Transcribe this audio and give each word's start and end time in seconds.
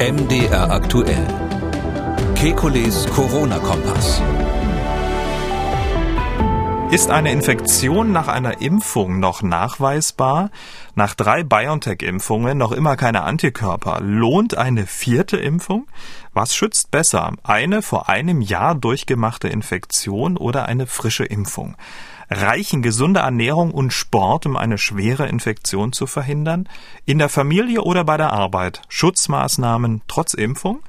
MDR 0.00 0.72
aktuell. 0.72 1.24
Kekules 2.34 3.06
Corona-Kompass. 3.14 4.20
Ist 6.90 7.10
eine 7.10 7.30
Infektion 7.30 8.10
nach 8.10 8.26
einer 8.26 8.60
Impfung 8.60 9.20
noch 9.20 9.42
nachweisbar? 9.42 10.50
Nach 10.96 11.14
drei 11.14 11.44
BioNTech-Impfungen 11.44 12.58
noch 12.58 12.72
immer 12.72 12.96
keine 12.96 13.22
Antikörper. 13.22 14.00
Lohnt 14.00 14.56
eine 14.58 14.86
vierte 14.86 15.36
Impfung? 15.36 15.86
Was 16.32 16.56
schützt 16.56 16.90
besser? 16.90 17.30
Eine 17.44 17.80
vor 17.80 18.08
einem 18.08 18.40
Jahr 18.40 18.74
durchgemachte 18.74 19.46
Infektion 19.46 20.36
oder 20.36 20.66
eine 20.66 20.88
frische 20.88 21.24
Impfung? 21.24 21.76
Reichen 22.36 22.82
gesunde 22.82 23.20
Ernährung 23.20 23.70
und 23.70 23.92
Sport, 23.92 24.44
um 24.46 24.56
eine 24.56 24.76
schwere 24.76 25.28
Infektion 25.28 25.92
zu 25.92 26.06
verhindern? 26.06 26.68
In 27.04 27.18
der 27.18 27.28
Familie 27.28 27.82
oder 27.82 28.04
bei 28.04 28.16
der 28.16 28.32
Arbeit? 28.32 28.82
Schutzmaßnahmen 28.88 30.02
trotz 30.08 30.34
Impfung? 30.34 30.80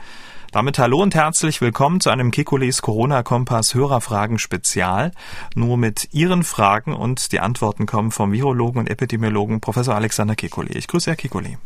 Damit 0.52 0.80
hallo 0.80 1.02
und 1.02 1.14
herzlich 1.14 1.62
willkommen 1.62 2.00
zu 2.00 2.10
einem 2.10 2.32
Kikulis 2.32 2.82
Corona-Kompass 2.82 3.76
Hörerfragen 3.76 4.40
Spezial. 4.40 5.12
Nur 5.54 5.78
mit 5.78 6.10
Ihren 6.14 6.44
Fragen 6.44 6.94
und 6.94 7.32
die 7.32 7.40
Antworten 7.40 7.86
kommen 7.86 8.12
vom 8.12 8.32
Virologen 8.32 8.80
und 8.80 8.90
Epidemiologen 8.90 9.62
Professor 9.62 9.94
Alexander 9.94 10.36
Kikuli. 10.36 10.74
Ich 10.74 10.88
grüße 10.88 11.12
Herr 11.12 11.18
Kikuli. 11.18 11.58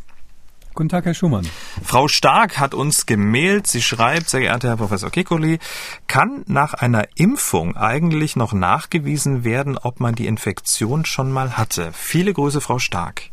Guten 0.76 0.90
Tag, 0.90 1.06
Herr 1.06 1.14
Schumann. 1.14 1.48
Frau 1.84 2.08
Stark 2.08 2.58
hat 2.58 2.74
uns 2.74 3.06
gemailt. 3.06 3.68
Sie 3.68 3.82
schreibt, 3.82 4.30
sehr 4.30 4.42
geehrter 4.42 4.70
Herr 4.70 4.78
Professor 4.78 5.10
Kikuli, 5.10 5.60
kann 6.08 6.44
nach 6.48 6.74
einer 6.74 7.08
Impfung 7.16 7.76
eigentlich 7.76 8.36
noch 8.36 8.54
nachgewiesen 8.54 9.44
werden, 9.44 9.78
ob 9.78 10.00
man 10.00 10.16
die 10.16 10.28
Infektion 10.28 11.06
schon 11.06 11.32
mal 11.32 11.58
hatte? 11.58 11.92
Viele 11.94 12.34
Grüße, 12.34 12.62
Frau 12.62 12.80
Stark. 12.80 13.24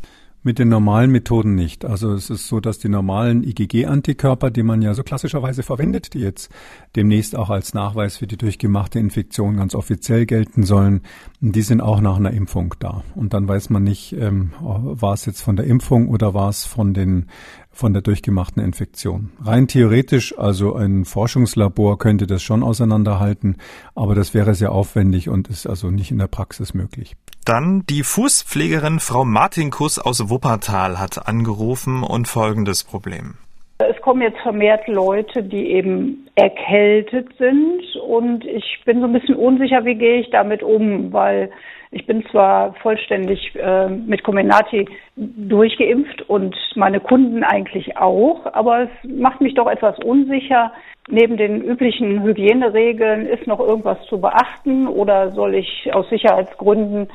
Mit 0.47 0.59
den 0.59 0.69
normalen 0.69 1.11
Methoden 1.11 1.55
nicht. 1.55 1.83
Also 1.83 2.13
es 2.13 2.29
ist 2.29 2.47
so, 2.47 2.61
dass 2.61 2.79
die 2.79 2.87
normalen 2.87 3.43
IgG-Antikörper, 3.43 4.49
die 4.49 4.63
man 4.63 4.81
ja 4.81 4.93
so 4.93 5.03
klassischerweise 5.03 5.61
verwendet, 5.61 6.13
die 6.13 6.19
jetzt 6.19 6.49
demnächst 6.95 7.35
auch 7.35 7.49
als 7.49 7.73
Nachweis 7.73 8.15
für 8.15 8.27
die 8.27 8.37
durchgemachte 8.37 8.97
Infektion 8.97 9.57
ganz 9.57 9.75
offiziell 9.75 10.25
gelten 10.25 10.63
sollen, 10.63 11.01
die 11.41 11.63
sind 11.63 11.81
auch 11.81 11.99
nach 11.99 12.15
einer 12.15 12.31
Impfung 12.31 12.75
da. 12.79 13.03
Und 13.13 13.33
dann 13.33 13.45
weiß 13.45 13.69
man 13.71 13.83
nicht, 13.83 14.13
ähm, 14.13 14.53
war 14.61 15.15
es 15.15 15.25
jetzt 15.25 15.41
von 15.41 15.57
der 15.57 15.65
Impfung 15.65 16.07
oder 16.07 16.33
war 16.33 16.47
es 16.47 16.63
von 16.63 16.93
den 16.93 17.25
von 17.69 17.91
der 17.91 18.01
durchgemachten 18.01 18.63
Infektion. 18.63 19.31
Rein 19.43 19.67
theoretisch, 19.67 20.35
also 20.37 20.75
ein 20.75 21.03
Forschungslabor 21.03 21.99
könnte 21.99 22.25
das 22.25 22.41
schon 22.41 22.63
auseinanderhalten, 22.63 23.57
aber 23.95 24.15
das 24.15 24.33
wäre 24.33 24.55
sehr 24.55 24.71
aufwendig 24.71 25.27
und 25.27 25.49
ist 25.49 25.67
also 25.67 25.91
nicht 25.91 26.09
in 26.09 26.19
der 26.19 26.27
Praxis 26.27 26.73
möglich. 26.73 27.17
Dann 27.47 27.83
die 27.89 28.03
Fußpflegerin 28.03 28.99
Frau 28.99 29.23
Martinkus 29.23 29.99
aus 29.99 30.29
Wuppertal 30.29 30.99
hat 30.99 31.29
angerufen 31.29 32.03
und 32.03 32.27
folgendes 32.27 32.83
Problem. 32.83 33.35
Es 33.77 34.01
kommen 34.01 34.21
jetzt 34.21 34.41
vermehrt 34.41 34.85
Leute, 34.89 35.43
die 35.43 35.71
eben 35.71 36.27
erkältet 36.35 37.29
sind 37.37 37.95
und 38.05 38.43
ich 38.43 38.81
bin 38.83 38.99
so 38.99 39.05
ein 39.05 39.13
bisschen 39.13 39.35
unsicher, 39.35 39.85
wie 39.85 39.95
gehe 39.95 40.19
ich 40.19 40.29
damit 40.29 40.61
um, 40.61 41.13
weil 41.13 41.49
ich 41.91 42.05
bin 42.05 42.25
zwar 42.31 42.73
vollständig 42.81 43.55
äh, 43.55 43.87
mit 43.87 44.25
Comenati 44.25 44.85
durchgeimpft 45.15 46.23
und 46.23 46.53
meine 46.75 46.99
Kunden 46.99 47.45
eigentlich 47.45 47.95
auch, 47.95 48.45
aber 48.51 48.81
es 48.81 49.09
macht 49.09 49.39
mich 49.39 49.53
doch 49.53 49.67
etwas 49.67 49.97
unsicher. 49.99 50.73
Neben 51.07 51.37
den 51.37 51.61
üblichen 51.61 52.23
Hygieneregeln 52.23 53.25
ist 53.25 53.47
noch 53.47 53.61
irgendwas 53.61 54.03
zu 54.09 54.19
beachten 54.19 54.85
oder 54.85 55.31
soll 55.31 55.55
ich 55.55 55.89
aus 55.93 56.09
Sicherheitsgründen 56.09 57.07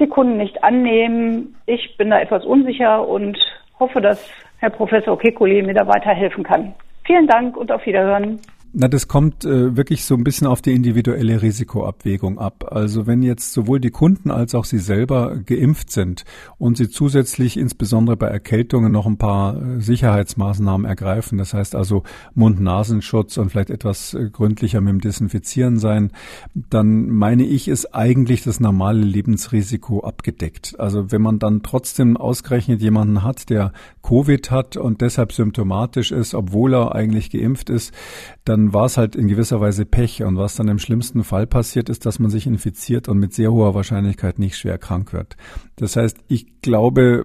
die 0.00 0.08
Kunden 0.08 0.36
nicht 0.36 0.64
annehmen. 0.64 1.56
Ich 1.66 1.96
bin 1.96 2.10
da 2.10 2.20
etwas 2.20 2.44
unsicher 2.44 3.06
und 3.06 3.38
hoffe, 3.78 4.00
dass 4.00 4.28
Herr 4.58 4.70
Professor 4.70 5.18
Kekuli 5.18 5.62
mir 5.62 5.74
da 5.74 5.86
weiterhelfen 5.86 6.44
kann. 6.44 6.74
Vielen 7.04 7.26
Dank 7.26 7.56
und 7.56 7.70
auf 7.72 7.84
Wiederhören. 7.86 8.40
Na, 8.72 8.86
das 8.86 9.08
kommt 9.08 9.44
äh, 9.44 9.76
wirklich 9.76 10.04
so 10.04 10.14
ein 10.14 10.22
bisschen 10.22 10.46
auf 10.46 10.62
die 10.62 10.72
individuelle 10.72 11.42
Risikoabwägung 11.42 12.38
ab. 12.38 12.68
Also 12.70 13.04
wenn 13.04 13.20
jetzt 13.20 13.52
sowohl 13.52 13.80
die 13.80 13.90
Kunden 13.90 14.30
als 14.30 14.54
auch 14.54 14.64
Sie 14.64 14.78
selber 14.78 15.38
geimpft 15.38 15.90
sind 15.90 16.24
und 16.56 16.76
Sie 16.76 16.88
zusätzlich 16.88 17.56
insbesondere 17.56 18.16
bei 18.16 18.28
Erkältungen 18.28 18.92
noch 18.92 19.06
ein 19.06 19.18
paar 19.18 19.60
äh, 19.60 19.80
Sicherheitsmaßnahmen 19.80 20.86
ergreifen, 20.86 21.36
das 21.36 21.52
heißt 21.52 21.74
also 21.74 22.04
Mund-Nasenschutz 22.34 23.38
und 23.38 23.50
vielleicht 23.50 23.70
etwas 23.70 24.14
äh, 24.14 24.30
gründlicher 24.30 24.80
mit 24.80 24.90
dem 24.90 25.00
Desinfizieren 25.00 25.80
sein, 25.80 26.12
dann 26.54 27.10
meine 27.10 27.42
ich, 27.42 27.66
ist 27.66 27.92
eigentlich 27.92 28.44
das 28.44 28.60
normale 28.60 29.00
Lebensrisiko 29.00 30.04
abgedeckt. 30.04 30.78
Also 30.78 31.10
wenn 31.10 31.22
man 31.22 31.40
dann 31.40 31.64
trotzdem 31.64 32.16
ausgerechnet 32.16 32.80
jemanden 32.80 33.24
hat, 33.24 33.50
der 33.50 33.72
Covid 34.02 34.52
hat 34.52 34.76
und 34.76 35.00
deshalb 35.00 35.32
symptomatisch 35.32 36.12
ist, 36.12 36.34
obwohl 36.34 36.74
er 36.74 36.94
eigentlich 36.94 37.30
geimpft 37.30 37.68
ist, 37.68 37.92
dann 38.44 38.59
dann 38.60 38.74
war 38.74 38.84
es 38.84 38.96
halt 38.96 39.16
in 39.16 39.26
gewisser 39.26 39.60
Weise 39.60 39.86
Pech. 39.86 40.22
Und 40.22 40.36
was 40.36 40.56
dann 40.56 40.68
im 40.68 40.78
schlimmsten 40.78 41.24
Fall 41.24 41.46
passiert, 41.46 41.88
ist, 41.88 42.04
dass 42.04 42.18
man 42.18 42.30
sich 42.30 42.46
infiziert 42.46 43.08
und 43.08 43.18
mit 43.18 43.32
sehr 43.32 43.52
hoher 43.52 43.74
Wahrscheinlichkeit 43.74 44.38
nicht 44.38 44.56
schwer 44.56 44.78
krank 44.78 45.12
wird. 45.12 45.36
Das 45.76 45.96
heißt, 45.96 46.18
ich 46.28 46.60
glaube, 46.60 47.24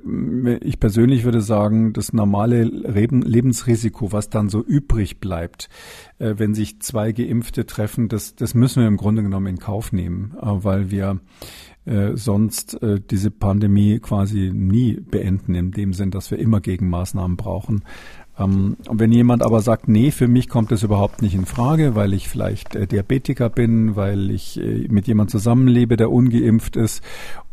ich 0.61 0.79
persönlich 0.79 1.25
würde 1.25 1.41
sagen, 1.41 1.91
das 1.91 2.13
normale 2.13 2.63
Lebensrisiko, 2.63 4.11
was 4.13 4.29
dann 4.29 4.47
so 4.49 4.63
übrig 4.63 5.19
bleibt, 5.19 5.69
äh, 6.19 6.35
wenn 6.37 6.53
sich 6.53 6.79
zwei 6.79 7.11
Geimpfte 7.11 7.65
treffen, 7.65 8.07
das, 8.07 8.35
das 8.35 8.53
müssen 8.53 8.81
wir 8.81 8.87
im 8.87 8.97
Grunde 8.97 9.23
genommen 9.23 9.47
in 9.47 9.59
Kauf 9.59 9.91
nehmen, 9.91 10.35
äh, 10.41 10.45
weil 10.45 10.89
wir 10.89 11.19
äh, 11.83 12.15
sonst 12.15 12.79
diese 13.11 13.29
Pandemie 13.29 13.99
quasi 13.99 14.51
nie 14.51 14.99
beenden, 14.99 15.53
in 15.53 15.71
dem 15.71 15.93
Sinn, 15.93 16.09
dass 16.09 16.31
wir 16.31 16.39
immer 16.39 16.59
Gegenmaßnahmen 16.59 17.37
brauchen. 17.37 17.83
Ähm, 18.37 18.75
wenn 18.89 19.11
jemand 19.11 19.43
aber 19.43 19.61
sagt, 19.61 19.87
nee, 19.87 20.11
für 20.11 20.27
mich 20.27 20.49
kommt 20.49 20.71
das 20.71 20.83
überhaupt 20.83 21.21
nicht 21.21 21.35
in 21.35 21.45
Frage, 21.45 21.95
weil 21.95 22.13
ich 22.13 22.27
vielleicht 22.27 22.75
äh, 22.75 22.85
Diabetiker 22.85 23.49
bin, 23.49 23.95
weil 23.95 24.29
ich 24.29 24.59
äh, 24.59 24.87
mit 24.89 25.07
jemand 25.07 25.29
zusammenlebe, 25.31 25.95
der 25.95 26.11
ungeimpft 26.11 26.75
ist 26.75 27.03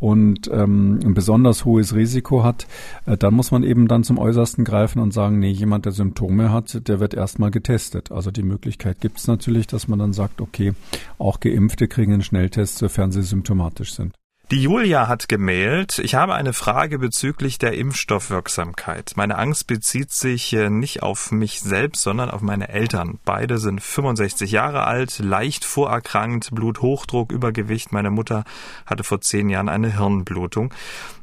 und 0.00 0.50
ähm, 0.52 0.98
ein 1.04 1.14
besonders 1.14 1.64
hohes 1.64 1.94
Risiko 1.94 2.42
hat, 2.42 2.66
äh, 3.06 3.16
dann 3.16 3.34
muss 3.34 3.52
man 3.52 3.62
eben 3.62 3.86
dann 3.86 4.02
zum 4.02 4.18
Äußersten 4.18 4.64
greifen 4.64 4.98
und 4.98 5.12
sagen, 5.12 5.38
nee, 5.38 5.50
jemand, 5.50 5.84
der 5.84 5.92
Symptome 5.92 6.50
hat, 6.50 6.88
der 6.88 6.98
wird 6.98 7.14
erstmal 7.14 7.52
getestet. 7.52 8.10
Also 8.10 8.30
die 8.30 8.42
Möglichkeit 8.42 9.00
gibt 9.00 9.18
es 9.18 9.28
natürlich, 9.28 9.68
dass 9.68 9.86
man 9.86 10.00
dann 10.00 10.12
sagt, 10.12 10.40
okay, 10.40 10.72
auch 11.18 11.38
Geimpfte 11.38 11.86
kriegen 11.86 12.12
einen 12.12 12.22
Schnelltest, 12.22 12.78
sofern 12.78 13.12
sie 13.12 13.22
symptomatisch 13.22 13.94
sind. 13.94 14.14
Die 14.52 14.60
Julia 14.60 15.08
hat 15.08 15.30
gemailt, 15.30 15.98
ich 15.98 16.14
habe 16.14 16.34
eine 16.34 16.52
Frage 16.52 16.98
bezüglich 16.98 17.56
der 17.56 17.72
Impfstoffwirksamkeit. 17.72 19.14
Meine 19.16 19.38
Angst 19.38 19.66
bezieht 19.66 20.10
sich 20.12 20.52
äh, 20.52 20.68
nicht 20.68 21.02
auf 21.02 21.32
mich 21.32 21.60
selbst, 21.60 22.02
sondern 22.02 22.30
auf 22.30 22.42
meine 22.42 22.68
Eltern. 22.68 23.18
Beide 23.24 23.56
sind 23.56 23.82
65 23.82 24.50
Jahre 24.50 24.84
alt, 24.84 25.20
leicht 25.20 25.64
vorerkrankt, 25.64 26.50
Bluthochdruck, 26.52 27.32
Übergewicht. 27.32 27.92
Meine 27.92 28.10
Mutter 28.10 28.44
hatte 28.84 29.04
vor 29.04 29.22
zehn 29.22 29.48
Jahren 29.48 29.70
eine 29.70 29.96
Hirnblutung. 29.96 30.74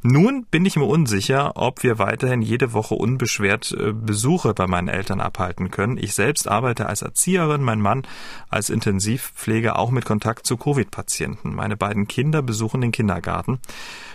Nun 0.01 0.47
bin 0.49 0.65
ich 0.65 0.75
mir 0.75 0.85
unsicher, 0.85 1.51
ob 1.55 1.83
wir 1.83 1.99
weiterhin 1.99 2.41
jede 2.41 2.73
Woche 2.73 2.95
unbeschwert 2.95 3.75
äh, 3.79 3.93
Besuche 3.93 4.55
bei 4.55 4.65
meinen 4.65 4.87
Eltern 4.87 5.21
abhalten 5.21 5.69
können. 5.69 5.99
Ich 5.99 6.15
selbst 6.15 6.47
arbeite 6.47 6.87
als 6.87 7.03
Erzieherin, 7.03 7.61
mein 7.61 7.79
Mann 7.79 8.07
als 8.49 8.71
Intensivpfleger, 8.71 9.77
auch 9.77 9.91
mit 9.91 10.05
Kontakt 10.05 10.47
zu 10.47 10.57
Covid-Patienten. 10.57 11.53
Meine 11.53 11.77
beiden 11.77 12.07
Kinder 12.07 12.41
besuchen 12.41 12.81
den 12.81 12.91
Kindergarten. 12.91 13.18
Kindergarten. 13.19 13.59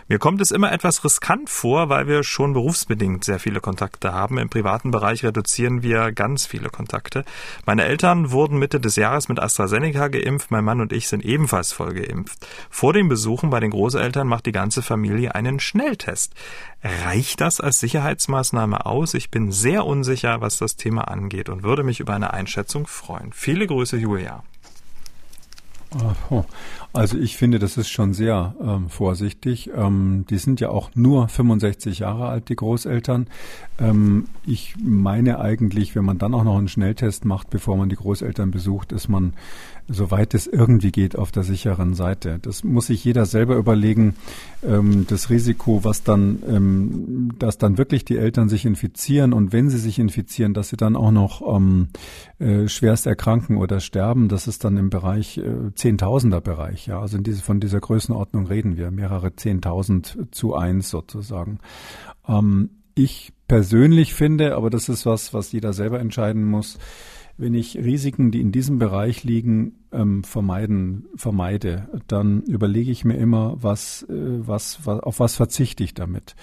Mir 0.06 0.18
kommt 0.18 0.42
es 0.42 0.50
immer 0.50 0.70
etwas 0.70 1.02
riskant 1.02 1.48
vor, 1.48 1.88
weil 1.88 2.06
wir 2.06 2.24
schon 2.24 2.52
berufsbedingt 2.52 3.24
sehr 3.24 3.38
viele 3.38 3.60
Kontakte 3.60 4.12
haben. 4.12 4.36
Im 4.36 4.50
privaten 4.50 4.90
Bereich 4.90 5.24
reduzieren 5.24 5.82
wir 5.82 6.12
ganz 6.12 6.44
viele 6.44 6.68
Kontakte. 6.68 7.24
Meine 7.64 7.84
Eltern 7.84 8.30
wurden 8.30 8.58
Mitte 8.58 8.80
des 8.80 8.96
Jahres 8.96 9.30
mit 9.30 9.40
AstraZeneca 9.40 10.08
geimpft. 10.08 10.50
Mein 10.50 10.64
Mann 10.64 10.82
und 10.82 10.92
ich 10.92 11.08
sind 11.08 11.24
ebenfalls 11.24 11.72
voll 11.72 11.94
geimpft. 11.94 12.46
Vor 12.68 12.92
den 12.92 13.08
Besuchen 13.08 13.48
bei 13.48 13.60
den 13.60 13.70
Großeltern 13.70 14.26
macht 14.26 14.44
die 14.44 14.52
ganze 14.52 14.82
Familie 14.82 15.34
einen 15.34 15.58
Schnelltest. 15.58 16.34
Reicht 16.82 17.40
das 17.40 17.60
als 17.62 17.80
Sicherheitsmaßnahme 17.80 18.84
aus? 18.84 19.14
Ich 19.14 19.30
bin 19.30 19.52
sehr 19.52 19.86
unsicher, 19.86 20.42
was 20.42 20.58
das 20.58 20.76
Thema 20.76 21.08
angeht 21.08 21.48
und 21.48 21.62
würde 21.62 21.82
mich 21.82 22.00
über 22.00 22.12
eine 22.12 22.34
Einschätzung 22.34 22.86
freuen. 22.86 23.32
Viele 23.32 23.66
Grüße, 23.66 23.96
Julia. 23.96 24.42
Also 26.94 27.18
ich 27.18 27.36
finde, 27.36 27.58
das 27.58 27.76
ist 27.76 27.88
schon 27.88 28.14
sehr 28.14 28.54
ähm, 28.62 28.88
vorsichtig. 28.88 29.68
Ähm, 29.76 30.26
die 30.30 30.38
sind 30.38 30.60
ja 30.60 30.68
auch 30.68 30.90
nur 30.94 31.26
65 31.26 31.98
Jahre 31.98 32.28
alt, 32.28 32.48
die 32.48 32.54
Großeltern. 32.54 33.26
Ähm, 33.80 34.26
ich 34.46 34.76
meine 34.80 35.40
eigentlich, 35.40 35.96
wenn 35.96 36.04
man 36.04 36.18
dann 36.18 36.34
auch 36.34 36.44
noch 36.44 36.56
einen 36.56 36.68
Schnelltest 36.68 37.24
macht, 37.24 37.50
bevor 37.50 37.76
man 37.76 37.88
die 37.88 37.96
Großeltern 37.96 38.52
besucht, 38.52 38.92
ist 38.92 39.08
man, 39.08 39.32
soweit 39.88 40.34
es 40.34 40.46
irgendwie 40.46 40.92
geht, 40.92 41.18
auf 41.18 41.32
der 41.32 41.42
sicheren 41.42 41.94
Seite. 41.94 42.38
Das 42.40 42.62
muss 42.62 42.86
sich 42.86 43.04
jeder 43.04 43.26
selber 43.26 43.56
überlegen. 43.56 44.14
Ähm, 44.62 45.04
das 45.08 45.30
Risiko, 45.30 45.82
was 45.82 46.04
dann, 46.04 46.44
ähm, 46.48 47.32
dass 47.40 47.58
dann 47.58 47.76
wirklich 47.76 48.04
die 48.04 48.18
Eltern 48.18 48.48
sich 48.48 48.64
infizieren 48.64 49.32
und 49.32 49.52
wenn 49.52 49.68
sie 49.68 49.78
sich 49.78 49.98
infizieren, 49.98 50.54
dass 50.54 50.68
sie 50.68 50.76
dann 50.76 50.94
auch 50.94 51.10
noch 51.10 51.42
ähm, 51.56 51.88
äh, 52.38 52.68
schwerst 52.68 53.06
erkranken 53.06 53.56
oder 53.56 53.80
sterben, 53.80 54.28
das 54.28 54.46
ist 54.46 54.62
dann 54.64 54.76
im 54.76 54.90
Bereich 54.90 55.38
äh, 55.38 55.74
Zehntausender 55.74 56.40
Bereich. 56.40 56.83
Ja, 56.86 57.00
also 57.00 57.18
diese, 57.18 57.42
von 57.42 57.60
dieser 57.60 57.80
Größenordnung 57.80 58.46
reden 58.46 58.76
wir, 58.76 58.90
mehrere 58.90 59.34
Zehntausend 59.36 60.18
zu 60.30 60.54
eins 60.54 60.90
sozusagen. 60.90 61.58
Ähm, 62.28 62.70
ich 62.94 63.32
persönlich 63.48 64.14
finde, 64.14 64.56
aber 64.56 64.70
das 64.70 64.88
ist 64.88 65.06
was, 65.06 65.34
was 65.34 65.52
jeder 65.52 65.72
selber 65.72 66.00
entscheiden 66.00 66.44
muss, 66.44 66.78
wenn 67.36 67.54
ich 67.54 67.76
Risiken, 67.76 68.30
die 68.30 68.40
in 68.40 68.52
diesem 68.52 68.78
Bereich 68.78 69.24
liegen, 69.24 69.80
ähm, 69.90 70.22
vermeiden, 70.22 71.06
vermeide, 71.16 71.88
dann 72.06 72.42
überlege 72.42 72.92
ich 72.92 73.04
mir 73.04 73.16
immer, 73.16 73.56
was, 73.60 74.04
äh, 74.08 74.14
was, 74.46 74.86
was, 74.86 75.00
auf 75.00 75.18
was 75.18 75.34
verzichte 75.36 75.82
ich 75.82 75.94
damit. 75.94 76.36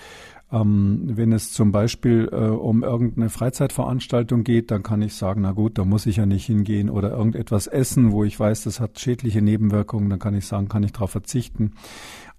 Ähm, 0.51 1.03
wenn 1.06 1.31
es 1.31 1.53
zum 1.53 1.71
Beispiel 1.71 2.30
äh, 2.31 2.36
um 2.36 2.83
irgendeine 2.83 3.30
Freizeitveranstaltung 3.30 4.44
geht, 4.44 4.69
dann 4.69 4.83
kann 4.83 5.01
ich 5.01 5.13
sagen, 5.13 5.42
na 5.42 5.51
gut, 5.51 5.77
da 5.77 5.86
muss 5.86 6.06
ich 6.06 6.18
ja 6.18 6.25
nicht 6.25 6.45
hingehen 6.45 6.89
oder 6.89 7.12
irgendetwas 7.12 7.68
essen, 7.68 8.12
wo 8.12 8.24
ich 8.24 8.38
weiß, 8.38 8.63
das 8.63 8.80
hat 8.80 9.00
schädliche 9.00 9.42
Nebenwirkungen, 9.42 10.09
dann 10.09 10.19
kann 10.19 10.36
ich 10.36 10.45
sagen, 10.45 10.68
kann 10.68 10.83
ich 10.83 10.92
darauf 10.92 11.12
verzichten. 11.12 11.71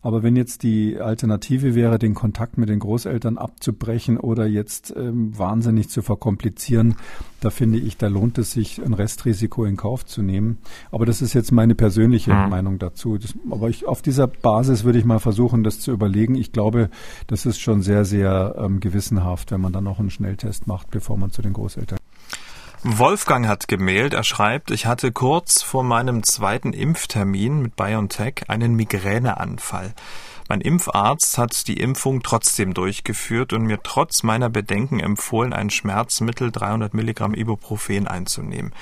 Aber 0.03 0.25
wenn 0.25 0.35
jetzt 0.35 0.65
die 0.65 1.01
Alternative 1.01 1.75
wäre, 1.77 1.99
den 1.99 2.15
Kontakt 2.15 2.59
mit 2.59 2.69
den 2.69 2.81
Großeltern 2.81 3.39
abzubrechen 3.39 4.19
oder 4.19 4.47
jetzt 4.47 4.93
ähm, 4.97 5.37
wahnsinnig 5.39 5.89
zu 5.89 6.03
verkomplizieren, 6.03 6.97
da 7.41 7.51
finde 7.51 7.79
ich, 7.79 7.97
da 7.97 8.09
lohnt 8.09 8.37
es 8.39 8.53
sich, 8.53 8.83
ein 8.85 8.95
Restrisiko 8.95 9.65
in 9.65 9.77
Kauf 9.77 10.05
zu 10.05 10.23
nehmen. 10.23 10.59
Aber 10.91 11.07
das 11.07 11.23
ist 11.23 11.35
jetzt 11.35 11.53
meine 11.53 11.77
persönliche 11.77 12.35
mhm. 12.35 12.51
Meinung 12.51 12.79
dazu. 12.81 13.17
Das, 13.17 13.35
aber 13.49 13.69
ich, 13.69 13.87
auf 13.87 14.03
dieser 14.03 14.27
Basis 14.27 14.83
würde 14.83 14.99
ich 14.99 15.05
mal 15.05 15.21
versuchen, 15.21 15.63
das 15.63 15.79
zu 15.79 15.93
überlegen. 15.93 16.35
Ich 16.35 16.53
glaube, 16.53 16.91
das 17.29 17.47
ist 17.47 17.61
schon 17.61 17.83
sehr, 17.83 18.05
sehr 18.05 18.57
ähm, 18.59 18.81
gewissenhaft, 18.81 19.53
wenn 19.53 19.61
man 19.61 19.73
dann 19.73 19.85
noch 19.85 20.01
einen 20.01 20.11
Schnelltest 20.11 20.67
macht, 20.67 20.91
bevor 20.91 21.17
man 21.17 21.31
zu 21.31 21.43
den 21.43 21.53
Großeltern 21.53 21.99
Wolfgang 22.84 23.46
hat 23.46 23.69
gemailt, 23.69 24.12
er 24.12 24.25
schreibt, 24.25 24.73
ich 24.73 24.87
hatte 24.87 25.12
kurz 25.12 25.62
vor 25.62 25.84
meinem 25.84 26.25
zweiten 26.25 26.73
Impftermin 26.73 27.62
mit 27.62 27.76
BioNTech 27.76 28.46
einen 28.49 28.75
Migräneanfall. 28.75 29.94
Mein 30.49 30.61
Impfarzt 30.61 31.39
hat 31.39 31.69
die 31.69 31.79
Impfung 31.79 32.23
trotzdem 32.23 32.75
durchgeführt 32.75 33.53
und 33.53 33.62
mir 33.62 33.81
trotz 33.83 34.23
meiner 34.23 34.50
Bedenken 34.50 35.00
empfohlen, 35.00 35.53
ein 35.53 35.71
Schmerzmittel 35.71 36.50
300 36.50 36.94
Milligramm 36.94 37.35
Ibuprofen 37.35 38.06
einzunehmen. 38.09 38.73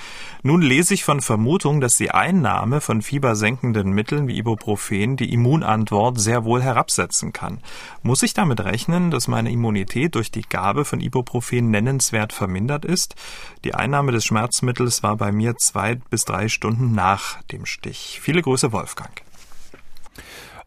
Nun 0.43 0.61
lese 0.61 0.93
ich 0.93 1.03
von 1.03 1.21
Vermutungen, 1.21 1.81
dass 1.81 1.97
die 1.97 2.11
Einnahme 2.11 2.81
von 2.81 3.01
fiebersenkenden 3.01 3.91
Mitteln 3.91 4.27
wie 4.27 4.37
Ibuprofen 4.37 5.17
die 5.17 5.31
Immunantwort 5.33 6.19
sehr 6.19 6.43
wohl 6.43 6.61
herabsetzen 6.61 7.31
kann. 7.33 7.59
Muss 8.03 8.23
ich 8.23 8.33
damit 8.33 8.61
rechnen, 8.61 9.11
dass 9.11 9.27
meine 9.27 9.51
Immunität 9.51 10.15
durch 10.15 10.31
die 10.31 10.41
Gabe 10.41 10.85
von 10.85 10.99
Ibuprofen 10.99 11.69
nennenswert 11.69 12.33
vermindert 12.33 12.85
ist? 12.85 13.15
Die 13.63 13.75
Einnahme 13.75 14.11
des 14.11 14.25
Schmerzmittels 14.25 15.03
war 15.03 15.17
bei 15.17 15.31
mir 15.31 15.57
zwei 15.57 15.95
bis 15.95 16.25
drei 16.25 16.47
Stunden 16.47 16.93
nach 16.93 17.41
dem 17.43 17.65
Stich. 17.65 18.19
Viele 18.21 18.41
Grüße, 18.41 18.71
Wolfgang. 18.71 19.21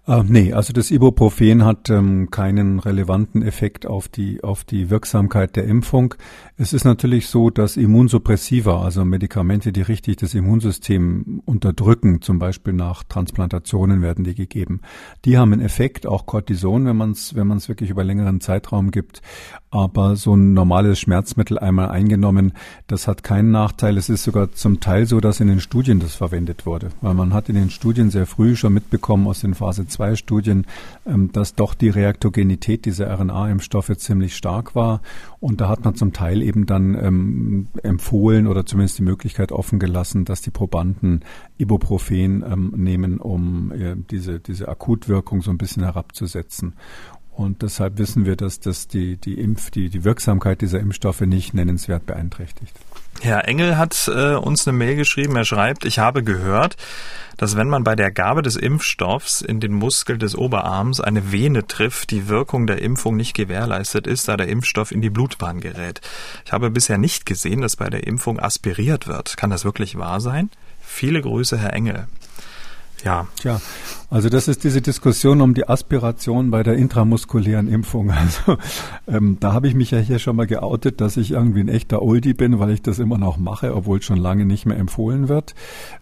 Äh, 0.06 0.22
nee, 0.26 0.52
also 0.52 0.74
das 0.74 0.90
Ibuprofen 0.90 1.64
hat 1.64 1.88
ähm, 1.88 2.30
keinen 2.30 2.78
relevanten 2.78 3.42
Effekt 3.42 3.86
auf 3.86 4.08
die, 4.08 4.44
auf 4.44 4.62
die 4.64 4.90
Wirksamkeit 4.90 5.56
der 5.56 5.64
Impfung. 5.64 6.14
Es 6.58 6.74
ist 6.74 6.84
natürlich 6.84 7.28
so, 7.28 7.48
dass 7.48 7.78
Immunsuppressiva, 7.78 8.84
also 8.84 9.04
Medikamente, 9.04 9.72
die 9.72 9.80
richtig 9.80 10.16
das 10.18 10.34
Immunsystem 10.34 11.40
unterdrücken, 11.46 12.20
zum 12.20 12.38
Beispiel 12.38 12.74
nach 12.74 13.02
Transplantationen 13.02 14.02
werden 14.02 14.24
die 14.24 14.34
gegeben, 14.34 14.82
die 15.24 15.38
haben 15.38 15.54
einen 15.54 15.62
Effekt, 15.62 16.06
auch 16.06 16.26
Cortison, 16.26 16.84
wenn 16.84 16.96
man 16.96 17.12
es 17.12 17.34
wenn 17.34 17.46
man's 17.46 17.68
wirklich 17.68 17.88
über 17.88 18.04
längeren 18.04 18.42
Zeitraum 18.42 18.90
gibt. 18.90 19.22
Aber 19.70 20.14
so 20.14 20.36
ein 20.36 20.52
normales 20.52 21.00
Schmerzmittel 21.00 21.58
einmal 21.58 21.88
eingenommen, 21.88 22.52
das 22.86 23.08
hat 23.08 23.24
keinen 23.24 23.50
Nachteil. 23.50 23.96
Es 23.96 24.08
ist 24.08 24.22
sogar 24.22 24.52
zum 24.52 24.78
Teil 24.78 25.06
so, 25.06 25.18
dass 25.18 25.40
in 25.40 25.48
den 25.48 25.58
Studien 25.58 25.98
das 25.98 26.14
verwendet 26.14 26.64
wurde. 26.64 26.90
Weil 27.00 27.14
man 27.14 27.34
hat 27.34 27.48
in 27.48 27.56
den 27.56 27.70
Studien 27.70 28.10
sehr 28.10 28.26
früh 28.26 28.54
schon 28.54 28.72
mitbekommen 28.72 29.26
aus 29.26 29.40
den 29.40 29.54
Phase 29.54 29.88
2 29.94 30.16
Studien, 30.16 30.66
ähm, 31.06 31.32
dass 31.32 31.54
doch 31.54 31.74
die 31.74 31.88
Reaktogenität 31.88 32.84
dieser 32.84 33.10
RNA-Impfstoffe 33.10 33.96
ziemlich 33.96 34.36
stark 34.36 34.74
war. 34.74 35.00
Und 35.40 35.60
da 35.60 35.68
hat 35.68 35.84
man 35.84 35.94
zum 35.94 36.12
Teil 36.12 36.42
eben 36.42 36.66
dann 36.66 36.94
ähm, 36.94 37.68
empfohlen 37.82 38.46
oder 38.46 38.66
zumindest 38.66 38.98
die 38.98 39.02
Möglichkeit 39.02 39.52
offen 39.52 39.78
gelassen, 39.78 40.24
dass 40.24 40.42
die 40.42 40.50
Probanden 40.50 41.20
Ibuprofen 41.58 42.44
ähm, 42.46 42.72
nehmen, 42.76 43.18
um 43.18 43.72
äh, 43.72 43.96
diese, 44.10 44.40
diese 44.40 44.68
Akutwirkung 44.68 45.42
so 45.42 45.50
ein 45.50 45.58
bisschen 45.58 45.84
herabzusetzen. 45.84 46.74
Und 47.36 47.62
deshalb 47.62 47.98
wissen 47.98 48.26
wir, 48.26 48.36
dass 48.36 48.60
das 48.60 48.86
die, 48.86 49.16
die 49.16 49.40
Impf, 49.40 49.70
die, 49.70 49.88
die 49.88 50.04
Wirksamkeit 50.04 50.60
dieser 50.60 50.78
Impfstoffe 50.78 51.22
nicht 51.22 51.52
nennenswert 51.52 52.06
beeinträchtigt. 52.06 52.72
Herr 53.20 53.48
Engel 53.48 53.76
hat 53.76 54.08
äh, 54.08 54.34
uns 54.34 54.66
eine 54.66 54.76
Mail 54.76 54.94
geschrieben. 54.94 55.34
Er 55.34 55.44
schreibt, 55.44 55.84
ich 55.84 55.98
habe 55.98 56.22
gehört, 56.22 56.76
dass 57.36 57.56
wenn 57.56 57.68
man 57.68 57.82
bei 57.82 57.96
der 57.96 58.12
Gabe 58.12 58.42
des 58.42 58.54
Impfstoffs 58.54 59.40
in 59.40 59.58
den 59.58 59.72
Muskel 59.72 60.16
des 60.16 60.36
Oberarms 60.36 61.00
eine 61.00 61.32
Vene 61.32 61.66
trifft, 61.66 62.12
die 62.12 62.28
Wirkung 62.28 62.68
der 62.68 62.80
Impfung 62.82 63.16
nicht 63.16 63.34
gewährleistet 63.34 64.06
ist, 64.06 64.28
da 64.28 64.36
der 64.36 64.48
Impfstoff 64.48 64.92
in 64.92 65.02
die 65.02 65.10
Blutbahn 65.10 65.60
gerät. 65.60 66.00
Ich 66.44 66.52
habe 66.52 66.70
bisher 66.70 66.98
nicht 66.98 67.26
gesehen, 67.26 67.62
dass 67.62 67.74
bei 67.74 67.90
der 67.90 68.06
Impfung 68.06 68.38
aspiriert 68.38 69.08
wird. 69.08 69.36
Kann 69.36 69.50
das 69.50 69.64
wirklich 69.64 69.98
wahr 69.98 70.20
sein? 70.20 70.50
Viele 70.80 71.20
Grüße, 71.20 71.58
Herr 71.58 71.72
Engel. 71.72 72.06
Ja. 73.04 73.26
Tja, 73.36 73.60
also 74.08 74.28
das 74.28 74.48
ist 74.48 74.64
diese 74.64 74.80
Diskussion 74.80 75.40
um 75.40 75.54
die 75.54 75.68
Aspiration 75.68 76.50
bei 76.50 76.62
der 76.62 76.74
intramuskulären 76.74 77.68
Impfung. 77.68 78.12
Also 78.24 78.56
ähm, 79.06 79.36
da 79.40 79.52
habe 79.52 79.68
ich 79.68 79.74
mich 79.74 79.90
ja 79.90 79.98
hier 79.98 80.18
schon 80.18 80.36
mal 80.36 80.46
geoutet, 80.46 81.00
dass 81.00 81.16
ich 81.16 81.32
irgendwie 81.32 81.60
ein 81.60 81.68
echter 81.68 82.00
Oldie 82.00 82.32
bin, 82.32 82.58
weil 82.58 82.70
ich 82.70 82.80
das 82.80 82.98
immer 82.98 83.18
noch 83.18 83.36
mache, 83.36 83.74
obwohl 83.74 84.00
schon 84.00 84.16
lange 84.16 84.46
nicht 84.46 84.64
mehr 84.64 84.78
empfohlen 84.78 85.28
wird, 85.28 85.54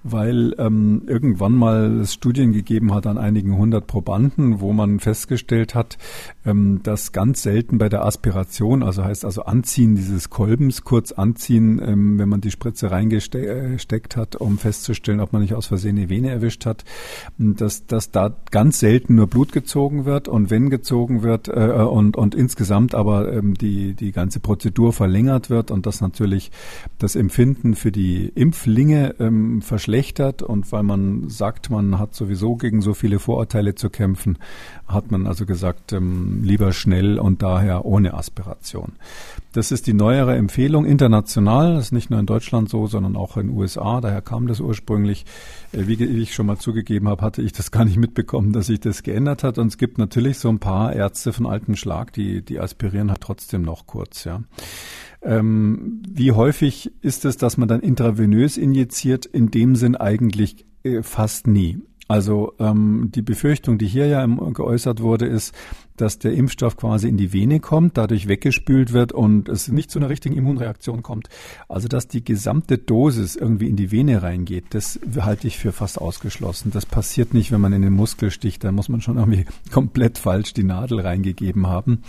weil 0.05 0.55
ähm, 0.59 1.03
irgendwann 1.07 1.55
mal 1.55 2.01
es 2.01 2.13
Studien 2.13 2.53
gegeben 2.53 2.95
hat 2.95 3.07
an 3.07 3.19
einigen 3.19 3.57
hundert 3.57 3.87
Probanden, 3.87 4.61
wo 4.61 4.73
man 4.73 5.01
festgestellt 5.01 5.75
hat, 5.75 5.99
ähm, 6.45 6.81
dass 6.83 7.13
ganz 7.13 7.43
selten 7.43 7.79
bei 7.79 7.89
der 7.89 8.05
Aspiration, 8.05 8.83
also 8.83 9.03
heißt 9.05 9.25
also 9.25 9.45
Anziehen 9.45 9.97
dieses 9.97 10.31
Kolbens, 10.31 10.85
kurz 10.85 11.11
anziehen, 11.13 11.81
ähm, 11.85 12.19
wenn 12.19 12.29
man 12.29 12.41
die 12.41 12.51
Spritze 12.51 12.91
reingesteckt 12.91 14.17
hat, 14.17 14.37
um 14.37 14.59
festzustellen, 14.59 15.21
ob 15.21 15.33
man 15.33 15.43
nicht 15.43 15.55
aus 15.55 15.67
Versehen 15.67 15.97
eine 15.97 16.09
Vene 16.09 16.31
erwischt 16.31 16.67
hat, 16.67 16.85
dass, 17.39 17.87
dass 17.87 18.11
da 18.11 18.35
ganz 18.51 18.79
selten 18.81 19.15
nur 19.15 19.27
Blut 19.27 19.53
gezogen 19.53 20.05
wird 20.05 20.29
und 20.29 20.51
wenn 20.51 20.71
gezogen 20.71 21.23
wird 21.23 21.49
äh, 21.49 21.53
und, 21.53 22.17
und 22.17 22.35
insgesamt 22.35 22.95
aber 22.95 23.33
ähm, 23.33 23.55
die, 23.55 23.95
die 23.95 24.13
ganze 24.13 24.41
Prozedur 24.41 24.93
verlängert 24.93 25.51
wird 25.51 25.71
und 25.71 25.87
das 25.87 26.01
natürlich 26.01 26.51
das 26.99 27.17
Empfinden 27.17 27.75
für 27.75 27.93
die 27.93 28.29
Impflinge 28.35 29.15
ähm, 29.19 29.63
verschlechtert. 29.63 30.43
Und 30.43 30.71
weil 30.73 30.83
man 30.83 31.29
sagt, 31.29 31.71
man 31.71 31.99
hat 31.99 32.15
sowieso 32.15 32.57
gegen 32.57 32.83
so 32.83 32.95
viele 32.95 33.19
Vorurteile 33.19 33.75
zu 33.75 33.91
kämpfen, 33.91 34.39
hat 34.93 35.11
man 35.11 35.27
also 35.27 35.47
gesagt, 35.47 35.93
ähm, 35.93 36.43
lieber 36.43 36.73
schnell 36.73 37.19
und 37.19 37.43
daher 37.43 37.85
ohne 37.85 38.15
Aspiration. 38.15 38.93
Das 39.53 39.71
ist 39.71 39.87
die 39.87 39.93
neuere 39.93 40.37
Empfehlung 40.37 40.85
international. 40.85 41.75
Das 41.75 41.87
ist 41.87 41.93
nicht 41.93 42.11
nur 42.11 42.21
in 42.21 42.27
Deutschland 42.27 42.69
so, 42.69 42.87
sondern 42.87 43.17
auch 43.17 43.37
in 43.37 43.49
den 43.49 43.57
USA. 43.57 44.01
Daher 44.01 44.23
kam 44.23 44.47
das 44.47 44.61
ursprünglich. 44.61 45.27
Äh, 45.73 45.87
wie 45.87 46.03
ich 46.03 46.35
schon 46.35 46.47
mal 46.47 46.59
zugegeben 46.59 47.09
habe, 47.09 47.23
hatte 47.23 47.43
ich 47.43 47.53
das 47.53 47.71
gar 47.73 47.85
nicht 47.85 47.97
mitbekommen, 47.97 48.53
dass 48.53 48.67
sich 48.67 48.81
das 48.81 49.03
geändert 49.03 49.45
hat. 49.45 49.59
Und 49.59 49.69
es 49.69 49.79
gibt 49.79 49.99
natürlich 49.99 50.39
so 50.39 50.49
ein 50.49 50.59
paar 50.59 50.93
Ärzte 50.93 51.33
von 51.33 51.47
alten 51.47 51.77
Schlag, 51.77 52.13
die, 52.13 52.43
die 52.43 52.61
aspirieren 52.61 53.11
halt 53.11 53.21
trotzdem 53.21 53.63
noch 53.63 53.87
kurz, 53.87 54.25
ja. 54.25 54.43
Ähm, 55.25 56.03
wie 56.09 56.33
häufig 56.33 56.91
ist 57.01 57.25
es, 57.25 57.37
dass 57.37 57.57
man 57.57 57.69
dann 57.69 57.81
intravenös 57.81 58.57
injiziert? 58.57 59.25
In 59.25 59.53
dem 59.53 59.77
Sinn 59.77 59.95
eigentlich 59.95 60.67
äh, 60.83 61.03
fast 61.03 61.47
nie. 61.47 61.79
Also 62.13 62.53
ähm, 62.59 63.09
die 63.15 63.23
Befürchtung, 63.23 63.79
die 63.79 63.87
hier 63.87 64.07
ja 64.07 64.27
geäußert 64.27 65.01
wurde, 65.01 65.25
ist, 65.25 65.55
dass 65.97 66.19
der 66.19 66.33
Impfstoff 66.33 66.77
quasi 66.77 67.09
in 67.09 67.17
die 67.17 67.33
Vene 67.33 67.61
kommt, 67.61 67.99
dadurch 67.99 68.29
weggespült 68.29 68.93
wird 68.93 69.13
und 69.13 69.49
es 69.49 69.69
nicht 69.69 69.91
zu 69.91 69.99
einer 69.99 70.09
richtigen 70.09 70.37
Immunreaktion 70.37 71.03
kommt. 71.03 71.29
Also 71.69 71.89
dass 71.89 72.09
die 72.09 72.25
gesamte 72.25 72.79
Dosis 72.79 73.37
irgendwie 73.37 73.69
in 73.69 73.77
die 73.77 73.93
Vene 73.93 74.23
reingeht, 74.23 74.67
das 74.71 74.99
halte 75.21 75.47
ich 75.47 75.59
für 75.59 75.73
fast 75.73 76.01
ausgeschlossen. 76.01 76.71
Das 76.73 76.87
passiert 76.87 77.35
nicht, 77.35 77.53
wenn 77.53 77.61
man 77.61 77.73
in 77.73 77.83
den 77.83 77.93
Muskel 77.93 78.31
sticht. 78.31 78.65
Da 78.65 78.73
muss 78.73 78.89
man 78.89 79.01
schon 79.01 79.19
irgendwie 79.19 79.45
komplett 79.71 80.19
falsch 80.19 80.55
die 80.55 80.65
Nadel 80.65 81.01
reingegeben 81.01 81.67
haben. 81.67 82.03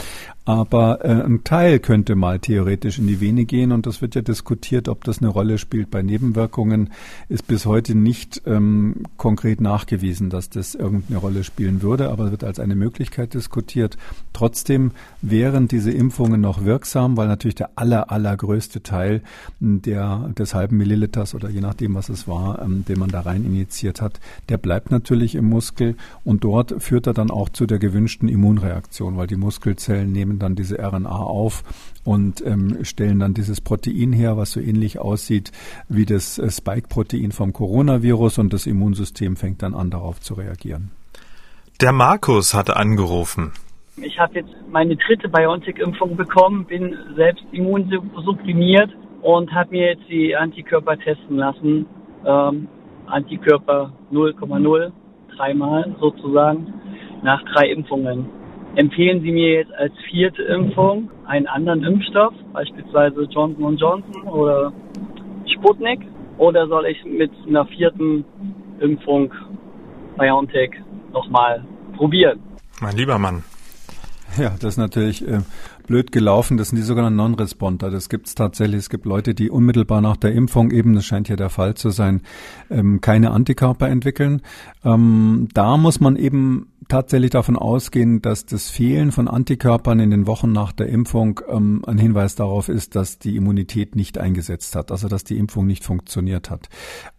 Aber 0.46 1.04
äh, 1.06 1.24
ein 1.24 1.44
Teil 1.44 1.80
könnte 1.80 2.16
mal 2.16 2.40
theoretisch 2.40 3.00
in 3.00 3.08
die 3.08 3.22
Vene 3.22 3.46
gehen 3.46 3.72
und 3.72 3.86
das 3.86 4.02
wird 4.02 4.16
ja 4.16 4.22
diskutiert, 4.22 4.90
ob 4.90 5.04
das 5.04 5.20
eine 5.20 5.30
Rolle 5.30 5.58
spielt 5.58 5.90
bei 5.90 6.02
Nebenwirkungen. 6.02 6.90
Ist 7.30 7.48
bis 7.48 7.66
heute 7.66 7.96
nicht 7.96 8.42
ähm, 8.46 9.04
konkret 9.18 9.62
nachgewiesen, 9.62 10.30
dass 10.30 10.50
das 10.50 10.76
irgendeine 10.76 11.20
Rolle 11.20 11.44
spielen 11.44 11.82
würde, 11.82 12.10
aber 12.10 12.32
wird 12.32 12.44
als 12.44 12.60
eine 12.60 12.76
Möglichkeit 12.76 13.34
diskutiert 13.34 13.73
diskutiert. 13.74 13.98
Trotzdem 14.34 14.92
wären 15.22 15.68
diese 15.68 15.92
Impfungen 15.92 16.42
noch 16.42 16.66
wirksam, 16.66 17.18
weil 17.18 17.28
natürlich 17.28 17.56
der 17.56 17.72
aller, 17.76 18.12
allergrößte 18.12 18.82
Teil 18.82 19.22
der, 19.60 20.32
des 20.38 20.56
halben 20.56 20.78
Milliliters 20.78 21.36
oder 21.36 21.50
je 21.50 21.62
nachdem, 21.62 21.94
was 21.94 22.10
es 22.10 22.28
war, 22.28 22.62
ähm, 22.62 22.84
den 22.86 23.00
man 23.00 23.10
da 23.10 23.22
rein 23.22 23.46
injiziert 23.46 24.02
hat, 24.02 24.20
der 24.50 24.58
bleibt 24.58 24.92
natürlich 24.92 25.36
im 25.36 25.46
Muskel 25.46 25.96
und 26.24 26.44
dort 26.44 26.82
führt 26.82 27.08
er 27.08 27.14
dann 27.14 27.30
auch 27.30 27.50
zu 27.50 27.68
der 27.68 27.80
gewünschten 27.80 28.28
Immunreaktion, 28.28 29.18
weil 29.18 29.28
die 29.28 29.36
Muskelzellen 29.36 30.12
nehmen 30.12 30.40
dann 30.40 30.56
diese 30.56 30.80
RNA 30.80 31.16
auf 31.16 31.64
und 32.04 32.46
ähm, 32.46 32.84
stellen 32.84 33.20
dann 33.20 33.34
dieses 33.36 33.62
Protein 33.62 34.14
her, 34.14 34.36
was 34.36 34.52
so 34.52 34.60
ähnlich 34.60 35.00
aussieht 35.00 35.52
wie 35.90 36.06
das 36.06 36.40
äh, 36.40 36.50
Spike-Protein 36.50 37.32
vom 37.32 37.54
Coronavirus 37.54 38.40
und 38.40 38.52
das 38.52 38.66
Immunsystem 38.66 39.36
fängt 39.36 39.62
dann 39.62 39.76
an, 39.76 39.92
darauf 39.92 40.20
zu 40.20 40.34
reagieren. 40.34 40.92
Der 41.84 41.92
Markus 41.92 42.54
hatte 42.54 42.78
angerufen. 42.78 43.52
Ich 43.98 44.18
habe 44.18 44.36
jetzt 44.36 44.56
meine 44.72 44.96
dritte 44.96 45.28
BioNTech-Impfung 45.28 46.16
bekommen, 46.16 46.64
bin 46.64 46.98
selbst 47.18 47.44
immunsupprimiert 47.52 48.90
und 49.22 49.54
habe 49.54 49.72
mir 49.72 49.88
jetzt 49.88 50.08
die 50.08 50.34
Antikörper 50.34 50.98
testen 50.98 51.36
lassen. 51.36 51.86
Ähm, 52.26 52.70
Antikörper 53.08 53.92
0,0, 54.14 54.94
dreimal 55.36 55.94
sozusagen, 56.00 56.74
nach 57.22 57.44
drei 57.52 57.72
Impfungen. 57.72 58.30
Empfehlen 58.76 59.22
Sie 59.22 59.34
mir 59.34 59.52
jetzt 59.56 59.74
als 59.74 59.92
vierte 60.10 60.42
Impfung 60.42 61.12
einen 61.26 61.48
anderen 61.48 61.84
Impfstoff, 61.84 62.34
beispielsweise 62.54 63.24
Johnson 63.24 63.76
Johnson 63.76 64.24
oder 64.30 64.72
Sputnik? 65.54 66.00
Oder 66.38 66.66
soll 66.68 66.86
ich 66.86 67.04
mit 67.04 67.32
einer 67.46 67.66
vierten 67.66 68.24
Impfung 68.80 69.34
BioNTech 70.18 70.72
nochmal 71.12 71.66
probieren? 71.94 72.40
Mein 72.82 72.96
lieber 72.96 73.18
Mann. 73.20 73.44
Ja, 74.38 74.56
das 74.60 74.74
ist 74.74 74.78
natürlich 74.78 75.28
äh, 75.28 75.42
blöd 75.86 76.12
gelaufen. 76.12 76.58
Das 76.58 76.70
sind 76.70 76.78
die 76.78 76.84
sogenannten 76.84 77.18
Non-Responder. 77.18 77.92
Das 77.92 78.10
gibt 78.10 78.28
es 78.28 78.36
tatsächlich. 78.36 78.80
Es 78.80 78.90
gibt 78.90 79.06
Leute, 79.06 79.36
die 79.36 79.50
unmittelbar 79.50 80.02
nach 80.02 80.18
der 80.18 80.32
Impfung 80.32 80.72
eben, 80.72 80.94
das 80.94 81.06
scheint 81.06 81.30
ja 81.30 81.36
der 81.36 81.50
Fall 81.50 81.76
zu 81.76 81.92
sein, 81.92 82.22
ähm, 82.72 83.00
keine 83.00 83.32
Antikörper 83.32 83.88
entwickeln. 83.90 84.42
Ähm, 84.84 85.50
da 85.54 85.78
muss 85.78 86.00
man 86.00 86.16
eben 86.16 86.73
tatsächlich 86.88 87.32
davon 87.32 87.56
ausgehen, 87.58 88.22
dass 88.22 88.46
das 88.46 88.70
Fehlen 88.70 89.12
von 89.12 89.28
Antikörpern 89.28 90.00
in 90.00 90.12
den 90.12 90.28
Wochen 90.28 90.52
nach 90.52 90.72
der 90.72 90.88
Impfung 90.88 91.42
ähm, 91.48 91.84
ein 91.86 91.98
Hinweis 91.98 92.36
darauf 92.36 92.70
ist, 92.70 92.96
dass 92.96 93.20
die 93.20 93.36
Immunität 93.36 93.96
nicht 93.96 94.18
eingesetzt 94.18 94.76
hat, 94.76 94.92
also 94.92 95.08
dass 95.08 95.24
die 95.24 95.38
Impfung 95.38 95.68
nicht 95.68 95.84
funktioniert 95.84 96.50
hat. 96.50 96.70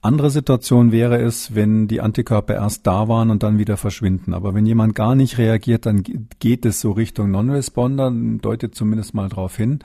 Andere 0.03 0.31
Situation 0.31 0.93
wäre 0.93 1.21
es, 1.21 1.55
wenn 1.55 1.89
die 1.89 2.01
Antikörper 2.01 2.55
erst 2.55 2.87
da 2.87 3.09
waren 3.09 3.31
und 3.31 3.43
dann 3.43 3.59
wieder 3.59 3.77
verschwinden. 3.77 4.35
Aber 4.35 4.55
wenn 4.55 4.67
jemand 4.67 4.95
gar 4.95 5.15
nicht 5.15 5.39
reagiert, 5.39 5.87
dann 5.87 6.03
geht 6.39 6.67
es 6.67 6.81
so 6.81 6.93
Richtung 6.93 7.31
Non-Responder, 7.31 8.11
deutet 8.11 8.75
zumindest 8.75 9.15
mal 9.15 9.29
darauf 9.29 9.57
hin. 9.57 9.81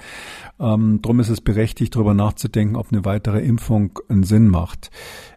Ähm, 0.60 1.02
drum 1.02 1.20
ist 1.20 1.30
es 1.30 1.42
berechtigt, 1.42 1.96
darüber 1.96 2.14
nachzudenken, 2.14 2.76
ob 2.76 2.92
eine 2.92 3.06
weitere 3.06 3.40
Impfung 3.40 4.00
einen 4.10 4.24
Sinn 4.24 4.48
macht. 4.48 4.92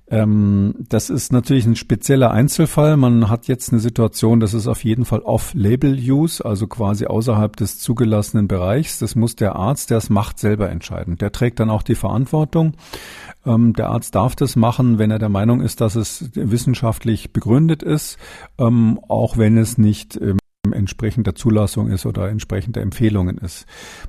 Ähm, 0.09 0.75
das 0.89 1.11
ist 1.11 1.33
natürlich 1.33 1.67
ein 1.67 1.77
spezieller 1.77 2.31
Einzelfall. 2.31 2.97
Man 2.97 3.31
hat 3.31 3.49
jetzt 3.49 3.73
eine 3.73 3.81
Situation, 3.81 4.41
das 4.41 4.55
ist 4.55 4.67
auf 4.67 4.85
jeden 4.85 5.05
Fall 5.05 5.21
Off-Label-Use, 5.21 6.45
also 6.45 6.67
quasi 6.67 7.07
außerhalb 7.07 7.57
des 7.57 7.79
zugelassenen 7.79 8.49
Bereichs. 8.49 8.99
Das 8.99 9.15
muss 9.15 9.37
der 9.37 9.57
Arzt, 9.57 9.91
der 9.91 9.99
es 9.99 10.11
macht, 10.11 10.39
selber 10.39 10.71
entscheiden. 10.71 11.17
Der 11.17 11.33
trägt 11.33 11.61
dann 11.61 11.71
auch 11.71 11.83
die 11.83 11.95
Verantwortung. 11.95 12.75
Ähm, 13.47 13.73
der 13.73 13.89
Arzt 13.89 14.15
darf 14.15 14.37
das 14.37 14.57
machen, 14.57 14.99
wenn 14.99 15.11
er 15.11 15.19
der 15.19 15.29
Meinung 15.29 15.61
ist, 15.61 15.81
dass 15.81 15.97
es 15.97 16.31
wissenschaftlich 16.35 17.33
begründet 17.33 17.83
ist, 17.83 18.19
ähm, 18.59 19.01
auch 19.09 19.37
wenn 19.37 19.57
es 19.57 19.79
nicht 19.79 20.21
entsprechend 20.73 21.27
der 21.27 21.35
Zulassung 21.35 21.89
ist 21.89 22.07
oder 22.07 22.29
entsprechend 22.29 22.77
der 22.77 22.83
Empfehlungen 22.83 23.39
ist. 23.39 23.67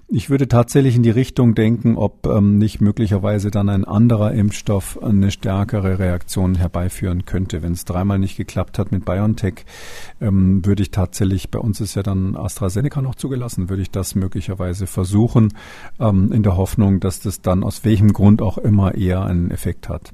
Ich 0.07 0.29
würde 0.29 0.47
tatsächlich 0.47 0.95
in 0.95 1.03
die 1.03 1.09
Richtung 1.09 1.55
denken, 1.55 1.97
ob 1.97 2.25
ähm, 2.25 2.57
nicht 2.57 2.81
möglicherweise 2.81 3.51
dann 3.51 3.69
ein 3.69 3.85
anderer 3.85 4.31
Impfstoff 4.33 5.01
eine 5.01 5.31
stärkere 5.31 5.99
Reaktion 5.99 6.55
herbeiführen 6.55 7.25
könnte. 7.25 7.61
Wenn 7.61 7.73
es 7.73 7.85
dreimal 7.85 8.19
nicht 8.19 8.37
geklappt 8.37 8.79
hat 8.79 8.91
mit 8.91 9.05
BioNTech, 9.05 9.65
ähm, 10.21 10.65
würde 10.65 10.83
ich 10.83 10.91
tatsächlich, 10.91 11.51
bei 11.51 11.59
uns 11.59 11.81
ist 11.81 11.95
ja 11.95 12.03
dann 12.03 12.35
AstraZeneca 12.35 13.01
noch 13.01 13.15
zugelassen, 13.15 13.69
würde 13.69 13.81
ich 13.81 13.91
das 13.91 14.15
möglicherweise 14.15 14.87
versuchen, 14.87 15.53
ähm, 15.99 16.31
in 16.31 16.43
der 16.43 16.57
Hoffnung, 16.57 16.99
dass 16.99 17.19
das 17.19 17.41
dann 17.41 17.63
aus 17.63 17.83
welchem 17.83 18.13
Grund 18.13 18.41
auch 18.41 18.57
immer 18.57 18.95
eher 18.95 19.23
einen 19.23 19.51
Effekt 19.51 19.89
hat. 19.89 20.13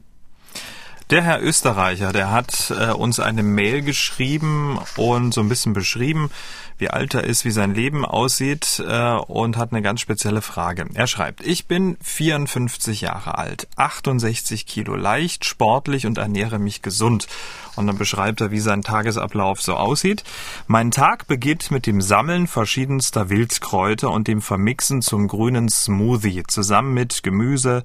Der 1.09 1.23
Herr 1.23 1.41
Österreicher, 1.41 2.13
der 2.13 2.29
hat 2.29 2.69
äh, 2.69 2.91
uns 2.91 3.19
eine 3.19 3.41
Mail 3.41 3.81
geschrieben 3.81 4.77
und 4.95 5.33
so 5.33 5.41
ein 5.41 5.49
bisschen 5.49 5.73
beschrieben, 5.73 6.29
wie 6.77 6.91
alt 6.91 7.15
er 7.15 7.23
ist, 7.23 7.45
wie 7.45 7.51
sein 7.51 7.73
Leben 7.73 8.05
aussieht 8.05 8.81
äh, 8.87 9.13
und 9.13 9.57
hat 9.57 9.71
eine 9.71 9.81
ganz 9.81 10.01
spezielle 10.01 10.43
Frage. 10.43 10.85
Er 10.93 11.07
schreibt, 11.07 11.43
ich 11.43 11.65
bin 11.65 11.97
54 12.01 13.01
Jahre 13.01 13.39
alt, 13.39 13.67
68 13.75 14.67
Kilo 14.67 14.95
leicht, 14.95 15.45
sportlich 15.45 16.05
und 16.05 16.19
ernähre 16.19 16.59
mich 16.59 16.83
gesund. 16.83 17.27
Und 17.75 17.87
dann 17.87 17.97
beschreibt 17.97 18.41
er, 18.41 18.51
wie 18.51 18.59
sein 18.59 18.81
Tagesablauf 18.81 19.61
so 19.61 19.75
aussieht. 19.75 20.23
Mein 20.67 20.91
Tag 20.91 21.27
beginnt 21.27 21.71
mit 21.71 21.87
dem 21.87 22.01
Sammeln 22.01 22.45
verschiedenster 22.45 23.29
Wildkräuter 23.29 24.11
und 24.11 24.27
dem 24.27 24.41
Vermixen 24.41 25.01
zum 25.01 25.27
grünen 25.27 25.69
Smoothie 25.69 26.43
zusammen 26.47 26.93
mit 26.93 27.23
Gemüse, 27.23 27.83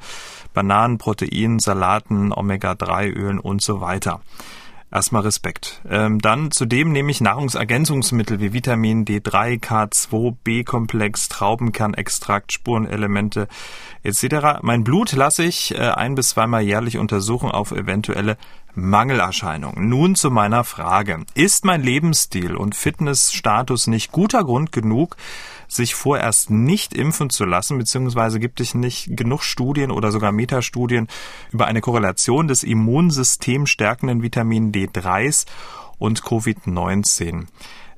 Bananen, 0.53 0.99
Proteinen, 0.99 1.59
Salaten, 1.59 2.33
Omega-3-Ölen 3.15 3.39
und 3.39 3.63
so 3.63 3.81
weiter. 3.81 4.21
Erstmal 4.93 5.23
Respekt. 5.23 5.83
Ähm, 5.91 6.21
dann 6.21 6.53
zudem 6.53 6.93
nehme 6.93 7.11
ich 7.11 7.21
Nahrungsergänzungsmittel 7.21 8.39
wie 8.39 8.53
Vitamin 8.53 9.05
D3, 9.05 9.61
K2, 9.61 10.37
B-Komplex, 10.45 11.29
Traubenkernextrakt, 11.29 12.53
Spurenelemente 12.53 13.49
etc. 14.05 14.61
Mein 14.63 14.85
Blut 14.85 15.13
lasse 15.13 15.43
ich 15.43 15.75
äh, 15.75 15.79
ein 15.79 16.15
bis 16.15 16.31
zweimal 16.31 16.63
jährlich 16.63 16.99
untersuchen 16.99 17.51
auf 17.51 17.73
eventuelle 17.73 18.37
Mangelerscheinungen. 18.75 19.89
Nun 19.89 20.15
zu 20.15 20.31
meiner 20.31 20.65
Frage. 20.65 21.25
Ist 21.35 21.65
mein 21.65 21.83
Lebensstil 21.83 22.57
und 22.57 22.75
Fitnessstatus 22.75 23.87
nicht 23.87 24.13
guter 24.13 24.45
Grund 24.45 24.73
genug, 24.73 25.17
sich 25.69 25.95
vorerst 25.95 26.51
nicht 26.51 26.95
impfen 26.95 27.31
zu 27.31 27.45
lassen, 27.45 27.79
beziehungsweise 27.79 28.41
gibt 28.41 28.61
es 28.61 28.75
nicht 28.75 29.17
genug 29.17 29.43
Studien 29.43 29.91
oder 29.91 30.13
sogar 30.13 30.33
Metastudien 30.33 31.09
über 31.51 31.67
eine 31.67 31.81
Korrelation 31.81 32.49
des 32.49 32.63
Immunsystems 32.63 33.71
stärkenden 33.71 34.23
Vitamin 34.23 34.73
D3s 34.73 35.47
und 35.99 36.23
Covid-19. 36.23 37.47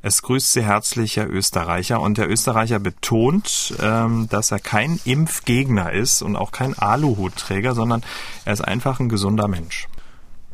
Es 0.02 0.22
grüßt 0.22 0.52
Sie 0.52 0.62
herzlich, 0.62 1.16
Herr 1.16 1.28
Österreicher. 1.28 2.00
Und 2.00 2.16
der 2.16 2.30
Österreicher 2.30 2.78
betont, 2.78 3.74
ähm, 3.80 4.28
dass 4.30 4.52
er 4.52 4.60
kein 4.60 5.00
Impfgegner 5.04 5.92
ist 5.92 6.22
und 6.22 6.36
auch 6.36 6.52
kein 6.52 6.78
Aluhutträger, 6.78 7.74
sondern 7.74 8.04
er 8.44 8.52
ist 8.52 8.60
einfach 8.60 9.00
ein 9.00 9.08
gesunder 9.08 9.48
Mensch. 9.48 9.88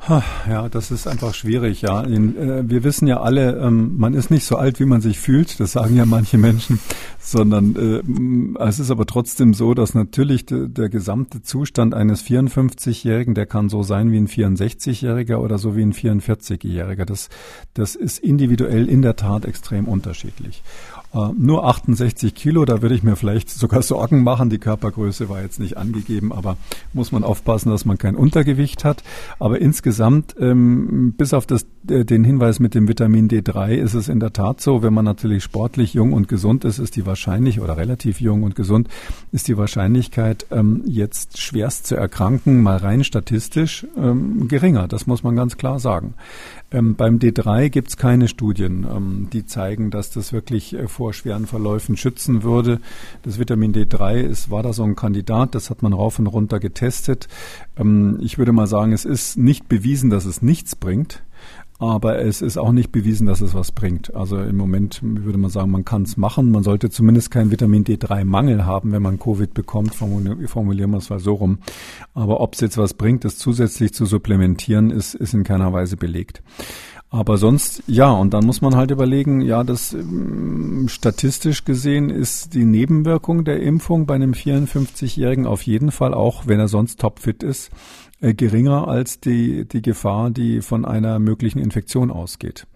Ja, 0.08 0.68
das 0.68 0.90
ist 0.90 1.06
einfach 1.06 1.32
schwierig, 1.32 1.82
ja. 1.82 2.02
Äh, 2.02 2.68
wir 2.68 2.82
wissen 2.82 3.06
ja 3.06 3.20
alle, 3.20 3.58
ähm, 3.58 3.96
man 3.98 4.14
ist 4.14 4.30
nicht 4.30 4.44
so 4.44 4.56
alt, 4.56 4.80
wie 4.80 4.84
man 4.84 5.00
sich 5.00 5.20
fühlt, 5.20 5.60
das 5.60 5.72
sagen 5.72 5.96
ja 5.96 6.04
manche 6.06 6.38
Menschen, 6.38 6.80
sondern 7.20 7.76
äh, 7.76 8.64
es 8.64 8.80
ist 8.80 8.90
aber 8.90 9.06
trotzdem 9.06 9.54
so, 9.54 9.74
dass 9.74 9.94
natürlich 9.94 10.44
der 10.46 10.88
gesamte 10.88 11.42
Zustand 11.42 11.94
eines 11.94 12.24
54-Jährigen, 12.24 13.34
der 13.34 13.46
kann 13.46 13.68
so 13.68 13.84
sein 13.84 14.10
wie 14.10 14.18
ein 14.18 14.26
64-Jähriger 14.26 15.36
oder 15.36 15.58
so 15.58 15.76
wie 15.76 15.82
ein 15.82 15.92
44-Jähriger. 15.92 17.04
Das, 17.04 17.28
das 17.74 17.94
ist 17.94 18.18
individuell 18.18 18.88
in 18.88 19.02
der 19.02 19.14
Tat 19.14 19.44
extrem 19.44 19.86
unterschiedlich. 19.86 20.62
Äh, 21.14 21.30
nur 21.36 21.64
68 21.66 22.34
Kilo, 22.34 22.64
da 22.64 22.82
würde 22.82 22.94
ich 22.94 23.02
mir 23.02 23.16
vielleicht 23.16 23.50
sogar 23.50 23.82
Sorgen 23.82 24.22
machen. 24.22 24.50
Die 24.50 24.58
Körpergröße 24.58 25.28
war 25.28 25.42
jetzt 25.42 25.60
nicht 25.60 25.76
angegeben, 25.76 26.32
aber 26.32 26.56
muss 26.92 27.12
man 27.12 27.24
aufpassen, 27.24 27.70
dass 27.70 27.84
man 27.84 27.98
kein 27.98 28.16
Untergewicht 28.16 28.84
hat. 28.84 29.02
Aber 29.38 29.60
insgesamt, 29.60 30.34
ähm, 30.38 31.14
bis 31.16 31.34
auf 31.34 31.46
das, 31.46 31.66
äh, 31.88 32.04
den 32.04 32.24
Hinweis 32.24 32.60
mit 32.60 32.74
dem 32.74 32.88
Vitamin 32.88 33.28
D3, 33.28 33.74
ist 33.74 33.94
es 33.94 34.08
in 34.08 34.20
der 34.20 34.32
Tat 34.32 34.60
so, 34.60 34.82
wenn 34.82 34.94
man 34.94 35.04
natürlich 35.04 35.42
sportlich 35.42 35.94
jung 35.94 36.12
und 36.12 36.28
gesund 36.28 36.64
ist, 36.64 36.78
ist 36.78 36.96
die 36.96 37.06
wahrscheinlich 37.06 37.60
oder 37.60 37.76
relativ 37.76 38.20
jung 38.20 38.42
und 38.42 38.54
gesund, 38.54 38.88
ist 39.32 39.48
die 39.48 39.56
Wahrscheinlichkeit, 39.56 40.46
ähm, 40.50 40.82
jetzt 40.86 41.38
schwerst 41.38 41.86
zu 41.86 41.96
erkranken, 41.96 42.62
mal 42.62 42.78
rein 42.78 43.04
statistisch, 43.04 43.86
ähm, 43.96 44.48
geringer. 44.48 44.88
Das 44.88 45.06
muss 45.06 45.22
man 45.22 45.36
ganz 45.36 45.56
klar 45.56 45.78
sagen. 45.78 46.14
Ähm, 46.72 46.96
beim 46.96 47.18
D3 47.18 47.68
gibt 47.68 47.88
es 47.90 47.96
keine 47.96 48.28
Studien, 48.28 48.86
ähm, 48.90 49.28
die 49.32 49.44
zeigen, 49.44 49.90
dass 49.90 50.10
das 50.10 50.32
wirklich 50.32 50.74
äh, 50.74 50.88
vor 50.88 51.12
schweren 51.12 51.46
Verläufen 51.46 51.96
schützen 51.96 52.42
würde. 52.42 52.80
Das 53.22 53.38
Vitamin 53.38 53.72
D3 53.72 54.20
ist, 54.20 54.50
war 54.50 54.62
da 54.62 54.72
so 54.72 54.82
ein 54.82 54.96
Kandidat, 54.96 55.54
das 55.54 55.68
hat 55.68 55.82
man 55.82 55.92
rauf 55.92 56.18
und 56.18 56.26
runter 56.26 56.60
getestet. 56.60 57.28
Ähm, 57.76 58.18
ich 58.22 58.38
würde 58.38 58.52
mal 58.52 58.66
sagen, 58.66 58.92
es 58.92 59.04
ist 59.04 59.36
nicht 59.36 59.68
bewiesen, 59.68 60.08
dass 60.08 60.24
es 60.24 60.40
nichts 60.40 60.74
bringt 60.74 61.22
aber 61.82 62.20
es 62.20 62.42
ist 62.42 62.58
auch 62.58 62.70
nicht 62.70 62.92
bewiesen, 62.92 63.26
dass 63.26 63.40
es 63.40 63.54
was 63.54 63.72
bringt. 63.72 64.14
Also 64.14 64.38
im 64.38 64.56
Moment 64.56 65.00
würde 65.02 65.38
man 65.38 65.50
sagen, 65.50 65.72
man 65.72 65.84
kann 65.84 66.02
es 66.02 66.16
machen. 66.16 66.52
Man 66.52 66.62
sollte 66.62 66.90
zumindest 66.90 67.32
keinen 67.32 67.50
Vitamin 67.50 67.82
D3-Mangel 67.82 68.64
haben, 68.64 68.92
wenn 68.92 69.02
man 69.02 69.18
Covid 69.18 69.52
bekommt. 69.52 69.92
Formulieren 69.96 70.90
wir 70.92 70.98
es 70.98 71.10
mal 71.10 71.18
so 71.18 71.34
rum. 71.34 71.58
Aber 72.14 72.40
ob 72.40 72.54
es 72.54 72.60
jetzt 72.60 72.78
was 72.78 72.94
bringt, 72.94 73.24
das 73.24 73.36
zusätzlich 73.36 73.92
zu 73.92 74.06
supplementieren, 74.06 74.90
ist, 74.92 75.16
ist 75.16 75.34
in 75.34 75.42
keiner 75.42 75.72
Weise 75.72 75.96
belegt. 75.96 76.40
Aber 77.10 77.36
sonst, 77.36 77.82
ja, 77.88 78.10
und 78.10 78.32
dann 78.32 78.46
muss 78.46 78.62
man 78.62 78.76
halt 78.76 78.92
überlegen, 78.92 79.40
ja, 79.40 79.64
das 79.64 79.92
ähm, 79.92 80.86
statistisch 80.88 81.64
gesehen 81.64 82.10
ist 82.10 82.54
die 82.54 82.64
Nebenwirkung 82.64 83.44
der 83.44 83.60
Impfung 83.60 84.06
bei 84.06 84.14
einem 84.14 84.32
54-Jährigen 84.32 85.46
auf 85.46 85.62
jeden 85.62 85.90
Fall, 85.90 86.14
auch 86.14 86.46
wenn 86.46 86.60
er 86.60 86.68
sonst 86.68 87.00
topfit 87.00 87.42
ist, 87.42 87.70
geringer 88.22 88.86
als 88.88 89.20
die, 89.20 89.66
die 89.66 89.82
Gefahr, 89.82 90.30
die 90.30 90.62
von 90.62 90.84
einer 90.84 91.18
möglichen 91.18 91.58
Infektion 91.58 92.10
ausgeht. 92.10 92.66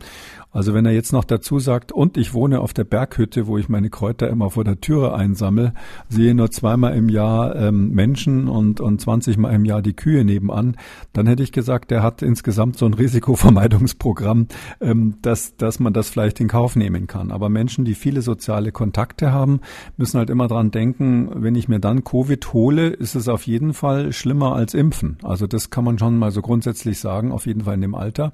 Also 0.57 0.73
wenn 0.73 0.87
er 0.87 0.93
jetzt 0.93 1.13
noch 1.13 1.25
dazu 1.25 1.59
sagt, 1.59 1.93
und 1.93 2.17
ich 2.17 2.33
wohne 2.33 2.61
auf 2.61 2.73
der 2.73 2.85
Berghütte, 2.85 3.47
wo 3.47 3.59
ich 3.59 3.69
meine 3.69 3.91
Kräuter 3.91 4.31
immer 4.31 4.49
vor 4.49 4.65
der 4.65 4.81
Türe 4.81 5.13
einsammle, 5.13 5.75
sehe 6.09 6.35
nur 6.35 6.51
zweimal 6.51 6.97
im 6.97 7.11
Jahr 7.11 7.55
ähm, 7.57 7.91
Menschen 7.91 8.49
und, 8.49 8.81
und 8.81 8.99
20 8.99 9.37
Mal 9.37 9.51
im 9.51 9.67
Jahr 9.67 9.83
die 9.83 9.93
Kühe 9.93 10.25
nebenan, 10.25 10.79
dann 11.13 11.27
hätte 11.27 11.43
ich 11.43 11.53
gesagt, 11.53 11.91
der 11.91 12.03
hat 12.03 12.23
insgesamt 12.23 12.79
so 12.79 12.87
ein 12.87 12.95
Risikovermeidungsprogramm, 12.95 14.47
ähm, 14.81 15.17
dass, 15.21 15.59
dass 15.59 15.79
man 15.79 15.93
das 15.93 16.09
vielleicht 16.09 16.41
in 16.41 16.49
Kauf 16.49 16.75
nehmen 16.75 17.07
kann. 17.07 17.33
Aber 17.33 17.51
Menschen, 17.51 17.85
die 17.85 17.95
viele 17.95 18.23
soziale 18.23 18.73
Kontakte 18.73 19.33
haben, 19.33 19.61
müssen 19.99 20.17
halt 20.17 20.31
immer 20.31 20.49
dran 20.49 20.71
denken, 20.71 21.29
wenn 21.35 21.55
ich 21.55 21.69
mir 21.69 21.81
dann 21.81 22.03
Covid 22.03 22.55
hole, 22.55 22.89
ist 22.89 23.15
es 23.15 23.29
auf 23.29 23.47
jeden 23.47 23.75
Fall 23.75 24.11
schlimmer 24.15 24.55
als 24.55 24.73
Impfen. 24.73 25.19
Also 25.23 25.47
das 25.47 25.69
kann 25.69 25.85
man 25.85 25.99
schon 25.99 26.17
mal 26.19 26.31
so 26.31 26.41
grundsätzlich 26.41 26.99
sagen, 26.99 27.31
auf 27.31 27.45
jeden 27.45 27.65
Fall 27.65 27.75
in 27.75 27.83
dem 27.83 27.95
Alter. 27.95 28.33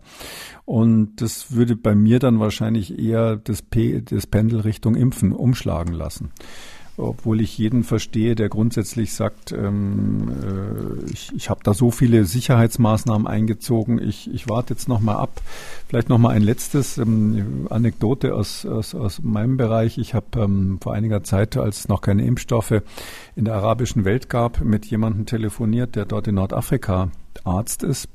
Und 0.64 1.20
das 1.20 1.56
würde 1.56 1.74
bei 1.74 1.96
mir 1.96 2.11
dann 2.18 2.40
wahrscheinlich 2.40 2.98
eher 2.98 3.36
das, 3.36 3.62
P, 3.62 4.02
das 4.02 4.26
Pendel 4.26 4.60
Richtung 4.60 4.94
Impfen 4.94 5.32
umschlagen 5.32 5.94
lassen 5.94 6.30
obwohl 6.98 7.40
ich 7.40 7.56
jeden 7.56 7.84
verstehe, 7.84 8.34
der 8.34 8.48
grundsätzlich 8.48 9.14
sagt, 9.14 9.52
ähm, 9.52 10.30
äh, 10.42 11.10
ich, 11.10 11.32
ich 11.34 11.48
habe 11.48 11.60
da 11.64 11.72
so 11.72 11.90
viele 11.90 12.24
Sicherheitsmaßnahmen 12.24 13.26
eingezogen, 13.26 14.00
ich, 14.00 14.32
ich 14.32 14.48
warte 14.48 14.74
jetzt 14.74 14.88
nochmal 14.88 15.16
ab. 15.16 15.40
Vielleicht 15.88 16.08
nochmal 16.08 16.36
ein 16.36 16.42
letztes 16.42 16.98
ähm, 16.98 17.66
Anekdote 17.70 18.34
aus, 18.34 18.66
aus, 18.66 18.94
aus 18.94 19.22
meinem 19.22 19.56
Bereich. 19.56 19.96
Ich 19.98 20.14
habe 20.14 20.26
ähm, 20.36 20.78
vor 20.82 20.92
einiger 20.92 21.24
Zeit, 21.24 21.56
als 21.56 21.80
es 21.80 21.88
noch 21.88 22.02
keine 22.02 22.24
Impfstoffe 22.24 22.82
in 23.36 23.44
der 23.44 23.54
arabischen 23.54 24.04
Welt 24.04 24.28
gab, 24.28 24.60
mit 24.60 24.86
jemandem 24.86 25.24
telefoniert, 25.24 25.96
der 25.96 26.04
dort 26.04 26.28
in 26.28 26.34
Nordafrika 26.34 27.10
Arzt 27.44 27.82
ist. 27.82 28.08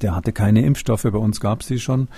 Der 0.00 0.16
hatte 0.16 0.32
keine 0.32 0.64
Impfstoffe, 0.64 1.02
bei 1.02 1.18
uns 1.18 1.40
gab 1.40 1.60
es 1.60 1.68
sie 1.68 1.78
schon. 1.78 2.08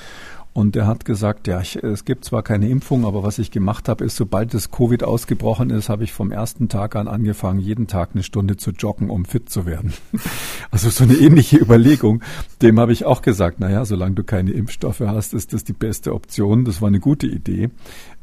Und 0.54 0.76
er 0.76 0.86
hat 0.86 1.04
gesagt, 1.04 1.48
ja, 1.48 1.60
ich, 1.60 1.74
es 1.82 2.04
gibt 2.04 2.24
zwar 2.24 2.44
keine 2.44 2.68
Impfung, 2.68 3.04
aber 3.04 3.24
was 3.24 3.40
ich 3.40 3.50
gemacht 3.50 3.88
habe, 3.88 4.04
ist, 4.04 4.14
sobald 4.14 4.54
das 4.54 4.70
Covid 4.70 5.02
ausgebrochen 5.02 5.70
ist, 5.70 5.88
habe 5.88 6.04
ich 6.04 6.12
vom 6.12 6.30
ersten 6.30 6.68
Tag 6.68 6.94
an 6.94 7.08
angefangen, 7.08 7.58
jeden 7.58 7.88
Tag 7.88 8.10
eine 8.14 8.22
Stunde 8.22 8.56
zu 8.56 8.70
joggen, 8.70 9.10
um 9.10 9.24
fit 9.24 9.50
zu 9.50 9.66
werden. 9.66 9.92
Also 10.70 10.90
so 10.90 11.04
eine 11.04 11.14
ähnliche 11.14 11.56
Überlegung. 11.58 12.20
Dem 12.60 12.80
habe 12.80 12.92
ich 12.92 13.04
auch 13.04 13.22
gesagt, 13.22 13.60
naja, 13.60 13.84
solange 13.84 14.16
du 14.16 14.24
keine 14.24 14.50
Impfstoffe 14.50 15.00
hast, 15.00 15.32
ist 15.32 15.52
das 15.52 15.62
die 15.62 15.72
beste 15.72 16.12
Option. 16.12 16.64
Das 16.64 16.80
war 16.80 16.88
eine 16.88 16.98
gute 16.98 17.28
Idee. 17.28 17.70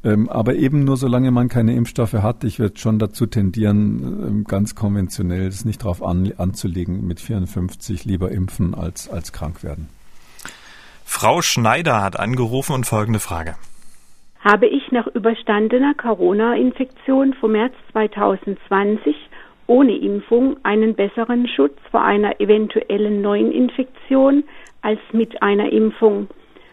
Ähm, 0.03 0.27
aber 0.27 0.55
eben 0.55 0.83
nur 0.83 0.97
solange 0.97 1.31
man 1.31 1.47
keine 1.47 1.75
Impfstoffe 1.75 2.13
hat, 2.13 2.43
ich 2.43 2.59
würde 2.59 2.77
schon 2.77 3.00
dazu 3.00 3.25
tendieren, 3.25 4.27
ähm, 4.27 4.43
ganz 4.43 4.75
konventionell 4.75 5.47
es 5.47 5.63
nicht 5.63 5.83
darauf 5.83 6.03
an, 6.03 6.33
anzulegen, 6.38 7.07
mit 7.07 7.21
54 7.21 8.03
lieber 8.03 8.31
impfen 8.31 8.75
als, 8.75 9.07
als 9.07 9.31
krank 9.31 9.63
werden. 9.63 9.88
Frau 11.13 11.41
Schneider 11.41 12.01
hat 12.01 12.18
angerufen 12.18 12.74
und 12.74 12.86
folgende 12.86 13.20
Frage. 13.20 13.56
Habe 14.39 14.65
ich 14.65 14.91
nach 14.91 15.06
überstandener 15.08 15.94
Corona-Infektion 15.94 17.36
vom 17.36 17.51
März 17.51 17.74
2020 17.91 19.15
ohne 19.68 19.96
Impfung 19.98 20.56
einen 20.63 20.96
besseren 20.96 21.48
Schutz 21.48 21.77
vor 21.91 22.01
einer 22.01 22.39
eventuellen 22.39 23.22
neuen 23.22 23.51
Infektion 23.51 24.46
als 24.82 25.00
mit 25.12 25.44
einer 25.44 25.72
Impfung? 25.72 26.27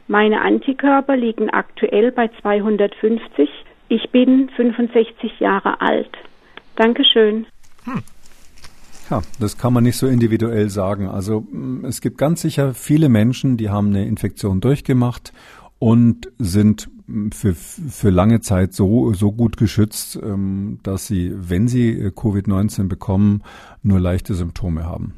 Meine 0.06 0.40
Antikörper 0.40 1.16
liegen 1.16 1.50
aktuell 1.50 2.12
bei 2.12 2.30
250. 2.40 3.50
Ich 3.88 4.08
bin 4.10 4.50
65 4.50 5.40
Jahre 5.40 5.80
alt. 5.80 6.16
Dankeschön. 6.76 7.46
Hm. 7.84 8.02
Ja, 9.10 9.22
das 9.38 9.56
kann 9.56 9.72
man 9.72 9.84
nicht 9.84 9.96
so 9.96 10.06
individuell 10.06 10.68
sagen. 10.68 11.08
Also 11.08 11.40
mm, 11.40 11.84
es 11.84 12.00
gibt 12.00 12.18
ganz 12.18 12.42
sicher 12.42 12.74
viele 12.74 13.08
Menschen, 13.08 13.56
die 13.56 13.70
haben 13.70 13.88
eine 13.88 14.06
Infektion 14.06 14.60
durchgemacht 14.60 15.32
und 15.78 16.30
sind 16.38 16.90
mm, 17.06 17.30
für, 17.30 17.54
für 17.54 18.10
lange 18.10 18.40
Zeit 18.40 18.74
so, 18.74 19.12
so 19.14 19.32
gut 19.32 19.56
geschützt, 19.56 20.18
ähm, 20.22 20.80
dass 20.82 21.06
sie, 21.06 21.32
wenn 21.34 21.68
sie 21.68 21.90
äh, 21.90 22.08
Covid-19 22.08 22.88
bekommen, 22.88 23.42
nur 23.82 23.98
leichte 23.98 24.34
Symptome 24.34 24.84
haben. 24.84 25.14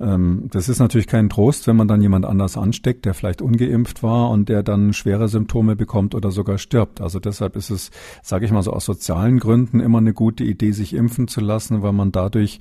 Ähm, 0.00 0.48
das 0.50 0.68
ist 0.68 0.78
natürlich 0.78 1.06
kein 1.06 1.28
Trost, 1.28 1.66
wenn 1.66 1.76
man 1.76 1.88
dann 1.88 2.00
jemand 2.00 2.24
anders 2.24 2.56
ansteckt, 2.56 3.04
der 3.04 3.14
vielleicht 3.14 3.42
ungeimpft 3.42 4.02
war 4.02 4.30
und 4.30 4.48
der 4.48 4.62
dann 4.62 4.92
schwere 4.92 5.28
Symptome 5.28 5.76
bekommt 5.76 6.14
oder 6.14 6.30
sogar 6.30 6.58
stirbt. 6.58 7.00
Also 7.00 7.20
deshalb 7.20 7.56
ist 7.56 7.70
es, 7.70 7.90
sage 8.22 8.46
ich 8.46 8.50
mal 8.50 8.62
so 8.62 8.72
aus 8.72 8.84
sozialen 8.84 9.38
Gründen 9.38 9.80
immer 9.80 9.98
eine 9.98 10.14
gute 10.14 10.44
Idee, 10.44 10.72
sich 10.72 10.94
impfen 10.94 11.28
zu 11.28 11.40
lassen, 11.40 11.82
weil 11.82 11.92
man 11.92 12.12
dadurch 12.12 12.58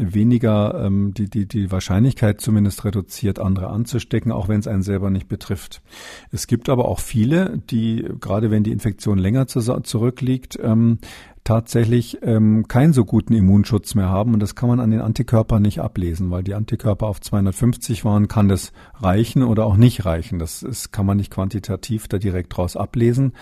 weniger 0.00 0.86
ähm, 0.86 1.12
die, 1.14 1.28
die, 1.28 1.46
die 1.46 1.70
Wahrscheinlichkeit 1.70 2.40
zumindest 2.40 2.84
reduziert, 2.84 3.38
andere 3.38 3.68
anzustecken, 3.68 4.32
auch 4.32 4.48
wenn 4.48 4.60
es 4.60 4.66
einen 4.66 4.82
selber 4.82 5.10
nicht 5.10 5.28
betrifft. 5.28 5.82
Es 6.32 6.46
gibt 6.46 6.68
aber 6.68 6.86
auch 6.86 7.00
viele, 7.00 7.58
die, 7.70 8.08
gerade 8.18 8.50
wenn 8.50 8.62
die 8.62 8.72
Infektion 8.72 9.18
länger 9.18 9.46
zu, 9.46 9.60
zurückliegt, 9.82 10.58
ähm, 10.62 10.98
tatsächlich 11.44 12.18
ähm, 12.22 12.68
keinen 12.68 12.92
so 12.92 13.04
guten 13.04 13.34
Immunschutz 13.34 13.94
mehr 13.94 14.08
haben. 14.08 14.34
Und 14.34 14.40
das 14.40 14.54
kann 14.54 14.68
man 14.68 14.80
an 14.80 14.90
den 14.90 15.00
Antikörpern 15.00 15.62
nicht 15.62 15.80
ablesen, 15.80 16.30
weil 16.30 16.42
die 16.42 16.54
Antikörper 16.54 17.06
auf 17.06 17.20
250 17.20 18.04
waren, 18.04 18.28
kann 18.28 18.48
das 18.48 18.72
reichen 18.94 19.42
oder 19.42 19.64
auch 19.66 19.76
nicht 19.76 20.04
reichen. 20.04 20.38
Das 20.38 20.62
ist, 20.62 20.92
kann 20.92 21.06
man 21.06 21.16
nicht 21.16 21.30
quantitativ 21.30 22.08
da 22.08 22.18
direkt 22.18 22.56
draus 22.56 22.76
ablesen. 22.76 23.32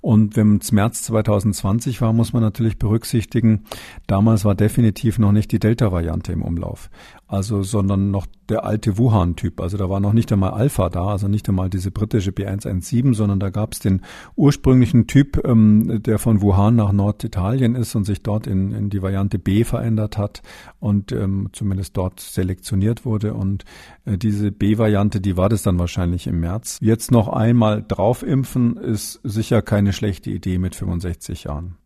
Und 0.00 0.36
wenn 0.36 0.58
es 0.58 0.72
März 0.72 1.02
2020 1.04 2.00
war, 2.00 2.12
muss 2.12 2.32
man 2.32 2.42
natürlich 2.42 2.78
berücksichtigen, 2.78 3.64
damals 4.06 4.44
war 4.44 4.54
definitiv 4.54 5.18
noch 5.18 5.32
nicht 5.32 5.50
die 5.50 5.58
Delta-Variante 5.58 6.32
im 6.32 6.42
Umlauf. 6.42 6.90
Also, 7.28 7.62
sondern 7.62 8.10
noch 8.10 8.26
der 8.48 8.64
alte 8.64 8.96
Wuhan-Typ. 8.96 9.60
Also 9.60 9.76
da 9.76 9.90
war 9.90 10.00
noch 10.00 10.14
nicht 10.14 10.32
einmal 10.32 10.52
Alpha 10.52 10.88
da, 10.88 11.08
also 11.08 11.28
nicht 11.28 11.46
einmal 11.46 11.68
diese 11.68 11.90
britische 11.90 12.30
B117, 12.30 13.12
sondern 13.12 13.38
da 13.38 13.50
gab 13.50 13.74
es 13.74 13.80
den 13.80 14.00
ursprünglichen 14.34 15.06
Typ, 15.06 15.38
ähm, 15.44 16.02
der 16.02 16.18
von 16.18 16.40
Wuhan 16.40 16.76
nach 16.76 16.90
Norditalien 16.90 17.74
ist 17.74 17.94
und 17.94 18.04
sich 18.04 18.22
dort 18.22 18.46
in, 18.46 18.72
in 18.72 18.88
die 18.88 19.02
Variante 19.02 19.38
B 19.38 19.64
verändert 19.64 20.16
hat 20.16 20.40
und 20.80 21.12
ähm, 21.12 21.50
zumindest 21.52 21.98
dort 21.98 22.18
selektioniert 22.20 23.04
wurde. 23.04 23.34
Und 23.34 23.66
äh, 24.06 24.16
diese 24.16 24.50
B-Variante, 24.50 25.20
die 25.20 25.36
war 25.36 25.50
das 25.50 25.62
dann 25.62 25.78
wahrscheinlich 25.78 26.26
im 26.26 26.40
März. 26.40 26.78
Jetzt 26.80 27.10
noch 27.10 27.28
einmal 27.28 27.84
draufimpfen 27.86 28.78
ist 28.78 29.20
sicher 29.22 29.60
keine 29.60 29.92
schlechte 29.92 30.30
Idee 30.30 30.56
mit 30.56 30.74
65 30.74 31.44
Jahren. 31.44 31.76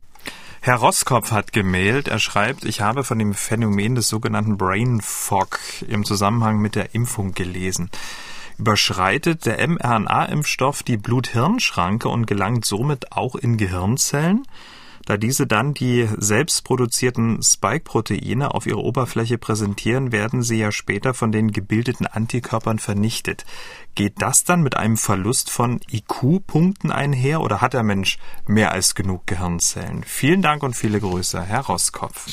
Herr 0.64 0.77
Roskopf 0.77 1.33
hat 1.33 1.53
gemailt, 1.53 2.07
er 2.07 2.20
schreibt, 2.20 2.64
ich 2.64 2.81
habe 2.81 3.03
von 3.03 3.18
dem 3.18 3.35
Phänomen 3.35 3.96
des 3.96 4.09
sogenannten 4.09 4.57
Brain 4.57 5.01
Fog 5.01 5.59
im 5.88 6.05
Zusammenhang 6.05 6.59
mit 6.59 6.77
der 6.77 6.94
Impfung 6.94 7.35
gelesen. 7.35 7.90
Überschreitet 8.59 9.44
der 9.44 9.59
mRNA-Impfstoff 9.66 10.85
die 10.85 10.98
Blut-Hirn-Schranke 10.98 12.09
und 12.09 12.27
gelangt 12.27 12.64
somit 12.64 13.11
auch 13.11 13.35
in 13.35 13.57
Gehirnzellen? 13.57 14.46
Da 15.06 15.16
diese 15.16 15.46
dann 15.46 15.74
die 15.74 16.08
selbstproduzierten 16.16 17.42
Spike-Proteine 17.42 18.54
auf 18.54 18.66
ihrer 18.66 18.84
Oberfläche 18.84 19.38
präsentieren, 19.38 20.12
werden 20.12 20.42
sie 20.42 20.58
ja 20.58 20.70
später 20.72 21.14
von 21.14 21.32
den 21.32 21.50
gebildeten 21.50 22.06
Antikörpern 22.06 22.78
vernichtet. 22.78 23.44
Geht 23.94 24.22
das 24.22 24.44
dann 24.44 24.62
mit 24.62 24.76
einem 24.76 24.96
Verlust 24.96 25.50
von 25.50 25.80
IQ-Punkten 25.90 26.90
einher 26.90 27.40
oder 27.40 27.60
hat 27.60 27.74
der 27.74 27.82
Mensch 27.82 28.18
mehr 28.46 28.72
als 28.72 28.94
genug 28.94 29.26
Gehirnzellen? 29.26 30.04
Vielen 30.04 30.42
Dank 30.42 30.62
und 30.62 30.76
viele 30.76 31.00
Grüße, 31.00 31.42
Herr 31.42 31.66
Roskopf. 31.66 32.26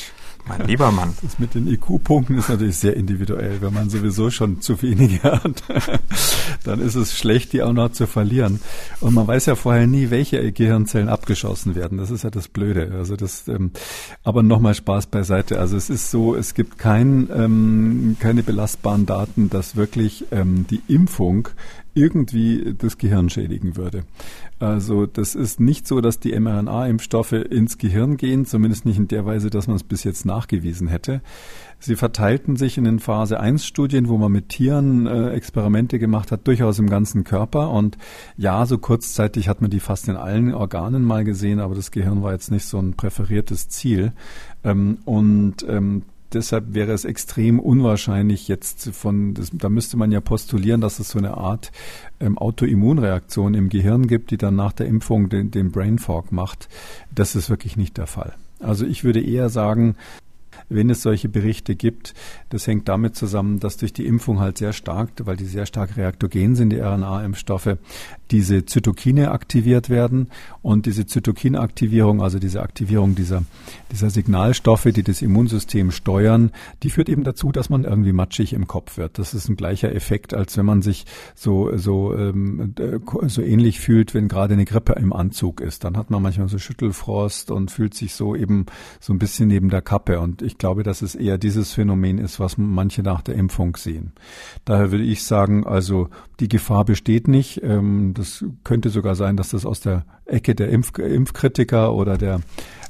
Mein 0.46 0.66
lieber 0.66 0.90
Mann. 0.90 1.14
Das 1.22 1.38
mit 1.38 1.54
den 1.54 1.66
IQ-Punkten 1.68 2.38
ist 2.38 2.48
natürlich 2.48 2.76
sehr 2.76 2.96
individuell. 2.96 3.60
Wenn 3.60 3.72
man 3.72 3.90
sowieso 3.90 4.30
schon 4.30 4.60
zu 4.60 4.80
wenige 4.82 5.22
hat, 5.22 5.62
dann 6.64 6.80
ist 6.80 6.94
es 6.94 7.16
schlecht, 7.16 7.52
die 7.52 7.62
auch 7.62 7.72
noch 7.72 7.92
zu 7.92 8.06
verlieren. 8.06 8.60
Und 9.00 9.14
man 9.14 9.26
weiß 9.26 9.46
ja 9.46 9.54
vorher 9.54 9.86
nie, 9.86 10.10
welche 10.10 10.52
Gehirnzellen 10.52 11.08
abgeschossen 11.08 11.74
werden. 11.74 11.98
Das 11.98 12.10
ist 12.10 12.24
ja 12.24 12.30
das 12.30 12.48
Blöde. 12.48 12.92
Also 12.96 13.16
das, 13.16 13.48
ähm, 13.48 13.70
aber 14.22 14.42
nochmal 14.42 14.74
Spaß 14.74 15.06
beiseite. 15.06 15.60
Also 15.60 15.76
es 15.76 15.90
ist 15.90 16.10
so, 16.10 16.34
es 16.34 16.54
gibt 16.54 16.78
kein, 16.78 17.28
ähm, 17.34 18.16
keine 18.18 18.42
belastbaren 18.42 19.06
Daten, 19.06 19.50
dass 19.50 19.76
wirklich 19.76 20.26
ähm, 20.30 20.66
die 20.68 20.82
Impfung 20.88 21.48
irgendwie 21.94 22.74
das 22.78 22.98
Gehirn 22.98 23.30
schädigen 23.30 23.76
würde. 23.76 24.04
Also 24.60 25.06
das 25.06 25.34
ist 25.34 25.58
nicht 25.58 25.88
so, 25.88 26.02
dass 26.02 26.20
die 26.20 26.38
mRNA-Impfstoffe 26.38 27.32
ins 27.32 27.78
Gehirn 27.78 28.18
gehen, 28.18 28.44
zumindest 28.44 28.84
nicht 28.84 28.98
in 28.98 29.08
der 29.08 29.24
Weise, 29.24 29.48
dass 29.48 29.66
man 29.66 29.76
es 29.76 29.82
bis 29.82 30.04
jetzt 30.04 30.26
nachgewiesen 30.26 30.86
hätte. 30.86 31.22
Sie 31.78 31.96
verteilten 31.96 32.56
sich 32.56 32.76
in 32.76 32.84
den 32.84 32.98
Phase 32.98 33.40
1 33.40 33.64
Studien, 33.64 34.10
wo 34.10 34.18
man 34.18 34.30
mit 34.30 34.50
Tieren 34.50 35.06
äh, 35.06 35.30
Experimente 35.30 35.98
gemacht 35.98 36.30
hat, 36.30 36.46
durchaus 36.46 36.78
im 36.78 36.90
ganzen 36.90 37.24
Körper. 37.24 37.70
Und 37.70 37.96
ja, 38.36 38.66
so 38.66 38.76
kurzzeitig 38.76 39.48
hat 39.48 39.62
man 39.62 39.70
die 39.70 39.80
fast 39.80 40.08
in 40.08 40.16
allen 40.16 40.52
Organen 40.52 41.04
mal 41.04 41.24
gesehen, 41.24 41.58
aber 41.58 41.74
das 41.74 41.90
Gehirn 41.90 42.22
war 42.22 42.32
jetzt 42.32 42.50
nicht 42.50 42.66
so 42.66 42.78
ein 42.78 42.92
präferiertes 42.92 43.70
Ziel. 43.70 44.12
Ähm, 44.62 44.98
und 45.06 45.64
ähm, 45.66 46.02
deshalb 46.34 46.74
wäre 46.74 46.92
es 46.92 47.04
extrem 47.04 47.58
unwahrscheinlich 47.60 48.48
jetzt 48.48 48.90
von, 48.94 49.34
das, 49.34 49.50
da 49.52 49.68
müsste 49.68 49.96
man 49.96 50.12
ja 50.12 50.20
postulieren, 50.20 50.80
dass 50.80 50.98
es 50.98 51.10
so 51.10 51.18
eine 51.18 51.36
Art 51.36 51.72
ähm, 52.20 52.38
Autoimmunreaktion 52.38 53.54
im 53.54 53.68
Gehirn 53.68 54.06
gibt, 54.06 54.30
die 54.30 54.38
dann 54.38 54.56
nach 54.56 54.72
der 54.72 54.86
Impfung 54.86 55.28
den, 55.28 55.50
den 55.50 55.70
Brain 55.70 55.98
Fog 55.98 56.32
macht. 56.32 56.68
Das 57.14 57.34
ist 57.34 57.50
wirklich 57.50 57.76
nicht 57.76 57.96
der 57.96 58.06
Fall. 58.06 58.34
Also 58.60 58.86
ich 58.86 59.04
würde 59.04 59.20
eher 59.20 59.48
sagen, 59.48 59.96
wenn 60.68 60.90
es 60.90 61.02
solche 61.02 61.28
Berichte 61.28 61.74
gibt, 61.74 62.14
das 62.48 62.66
hängt 62.66 62.88
damit 62.88 63.16
zusammen, 63.16 63.58
dass 63.60 63.76
durch 63.76 63.92
die 63.92 64.06
Impfung 64.06 64.38
halt 64.40 64.58
sehr 64.58 64.72
stark, 64.72 65.10
weil 65.24 65.36
die 65.36 65.44
sehr 65.44 65.66
stark 65.66 65.96
reaktogen 65.96 66.54
sind, 66.54 66.70
die 66.70 66.80
RNA-Impfstoffe, 66.80 67.76
diese 68.30 68.64
Zytokine 68.64 69.32
aktiviert 69.32 69.90
werden 69.90 70.28
und 70.62 70.86
diese 70.86 71.06
Zytokinaktivierung, 71.06 72.22
also 72.22 72.38
diese 72.38 72.62
Aktivierung 72.62 73.14
dieser, 73.14 73.42
dieser 73.90 74.10
Signalstoffe, 74.10 74.88
die 74.94 75.02
das 75.02 75.22
Immunsystem 75.22 75.90
steuern, 75.90 76.50
die 76.82 76.90
führt 76.90 77.08
eben 77.08 77.24
dazu, 77.24 77.50
dass 77.50 77.70
man 77.70 77.84
irgendwie 77.84 78.12
matschig 78.12 78.52
im 78.52 78.66
Kopf 78.66 78.98
wird. 78.98 79.18
Das 79.18 79.32
ist 79.32 79.48
ein 79.48 79.56
gleicher 79.56 79.94
Effekt, 79.94 80.34
als 80.34 80.56
wenn 80.56 80.66
man 80.66 80.82
sich 80.82 81.06
so, 81.34 81.76
so, 81.76 82.14
ähm, 82.14 82.74
so 83.22 83.42
ähnlich 83.42 83.80
fühlt, 83.80 84.14
wenn 84.14 84.28
gerade 84.28 84.54
eine 84.54 84.66
Grippe 84.66 84.92
im 84.94 85.12
Anzug 85.12 85.60
ist. 85.60 85.84
Dann 85.84 85.96
hat 85.96 86.10
man 86.10 86.22
manchmal 86.22 86.48
so 86.48 86.58
Schüttelfrost 86.58 87.50
und 87.50 87.70
fühlt 87.70 87.94
sich 87.94 88.14
so 88.14 88.36
eben 88.36 88.66
so 89.00 89.14
ein 89.14 89.18
bisschen 89.18 89.48
neben 89.48 89.70
der 89.70 89.82
Kappe. 89.82 90.20
Und 90.20 90.42
ich 90.42 90.58
glaube, 90.58 90.82
dass 90.82 91.00
es 91.00 91.14
eher 91.14 91.38
dieses 91.38 91.72
Phänomen 91.72 92.18
ist, 92.18 92.38
was 92.38 92.58
manche 92.58 93.02
nach 93.02 93.22
der 93.22 93.34
Impfung 93.34 93.76
sehen. 93.76 94.12
Daher 94.66 94.90
würde 94.90 95.04
ich 95.04 95.24
sagen, 95.24 95.66
also 95.66 96.08
die 96.38 96.48
Gefahr 96.48 96.84
besteht 96.84 97.28
nicht. 97.28 97.62
Ähm, 97.62 98.12
das 98.14 98.44
könnte 98.64 98.90
sogar 98.90 99.14
sein, 99.14 99.36
dass 99.36 99.50
das 99.50 99.64
aus 99.64 99.80
der 99.80 100.04
Ecke 100.32 100.54
der 100.54 100.70
Impf 100.70 100.98
Impfkritiker 100.98 101.94
oder 101.94 102.18
der 102.18 102.40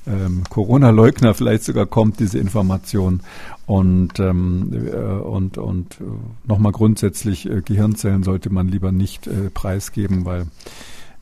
ähm, 0.07 0.45
Corona-Leugner 0.49 1.35
vielleicht 1.35 1.65
sogar 1.65 1.87
kommt, 1.87 2.21
diese 2.21 2.39
Information. 2.39 3.21
Und, 3.67 4.19
ähm, 4.19 4.73
äh, 4.73 4.97
und, 4.97 5.59
und 5.59 6.01
äh, 6.01 6.05
nochmal 6.49 6.73
grundsätzlich, 6.73 7.49
äh, 7.49 7.63
Gehirnzellen 7.63 8.23
sollte 8.23 8.51
man 8.51 8.69
lieber 8.69 8.93
nicht 8.93 9.27
äh, 9.27 9.51
preisgeben, 9.53 10.25
weil 10.25 10.47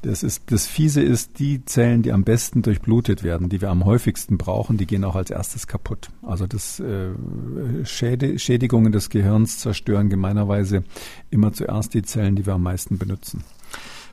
das 0.03 0.23
ist, 0.23 0.53
das 0.53 0.69
Fiese 0.69 1.03
ist, 1.03 1.41
die 1.41 1.65
Zellen, 1.65 2.03
die 2.03 2.13
am 2.13 2.23
besten 2.23 2.63
durchblutet 2.63 3.25
werden, 3.25 3.49
die 3.49 3.61
wir 3.61 3.69
am 3.69 3.85
häufigsten 3.85 4.39
brauchen, 4.39 4.77
die 4.77 4.87
gehen 4.87 5.05
auch 5.05 5.17
als 5.17 5.31
erstes 5.31 5.67
kaputt. 5.67 6.11
Also 6.23 6.47
das 6.47 6.79
äh, 6.79 7.11
Schäde, 7.85 8.39
Schädigungen 8.39 8.93
des 8.93 9.11
Gehirns 9.11 9.59
zerstören 9.59 10.09
gemeinerweise 10.09 10.85
immer 11.31 11.53
zuerst 11.53 11.95
die 11.95 12.03
Zellen, 12.03 12.37
die 12.37 12.47
wir 12.47 12.55
am 12.55 12.63
meisten 12.63 12.97
benutzen. 12.97 13.43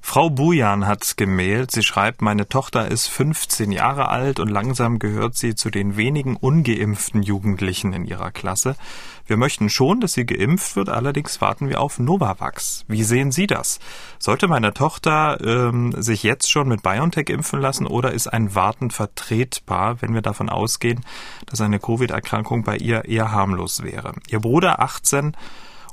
Frau 0.08 0.30
Bujan 0.30 0.86
hat 0.86 1.18
gemailt. 1.18 1.72
Sie 1.72 1.82
schreibt, 1.82 2.22
meine 2.22 2.48
Tochter 2.48 2.88
ist 2.89 3.08
15 3.08 3.72
Jahre 3.72 4.08
alt 4.08 4.39
und 4.39 4.50
langsam 4.50 5.00
gehört 5.00 5.36
sie 5.36 5.56
zu 5.56 5.72
den 5.72 5.98
wenigen 5.98 6.36
ungeimpften 6.38 7.24
Jugendlichen 7.24 7.91
in 7.91 8.06
ihrer 8.06 8.30
Klasse. 8.30 8.76
Wir 9.26 9.36
möchten 9.36 9.68
schon, 9.68 10.02
dass 10.02 10.13
sie 10.13 10.28
geimpft 10.28 10.76
wird, 10.76 10.89
allerdings 10.89 11.41
warten 11.41 11.70
wir 11.70 11.82
auf 11.82 11.98
Novavax. 11.98 12.86
Wie 12.88 13.04
sehen 13.04 13.32
Sie 13.32 13.48
das? 13.48 13.80
Sollte 14.20 14.48
meine 14.48 14.76
Tochter 14.76 15.39
ähm, 15.44 15.91
sich 15.98 16.22
jetzt 16.22 16.52
schon 16.52 16.68
mit 16.70 16.84
BioNTech 16.84 17.30
impfen 17.30 17.60
lassen 17.60 17.88
oder 17.88 18.12
ist 18.12 18.28
ein 18.28 18.54
Warten 18.54 18.91
vertretbar, 18.91 20.04
wenn 20.04 20.13
wir 20.13 20.22
davon 20.22 20.50
ausgehen, 20.50 21.04
dass 21.48 21.62
eine 21.62 21.80
Covid-Erkrankung 21.80 22.63
bei 22.63 22.78
ihr 22.78 23.06
eher 23.06 23.32
harmlos 23.32 23.82
wäre? 23.82 24.13
Ihr 24.30 24.39
Bruder 24.39 24.80
18 24.82 25.36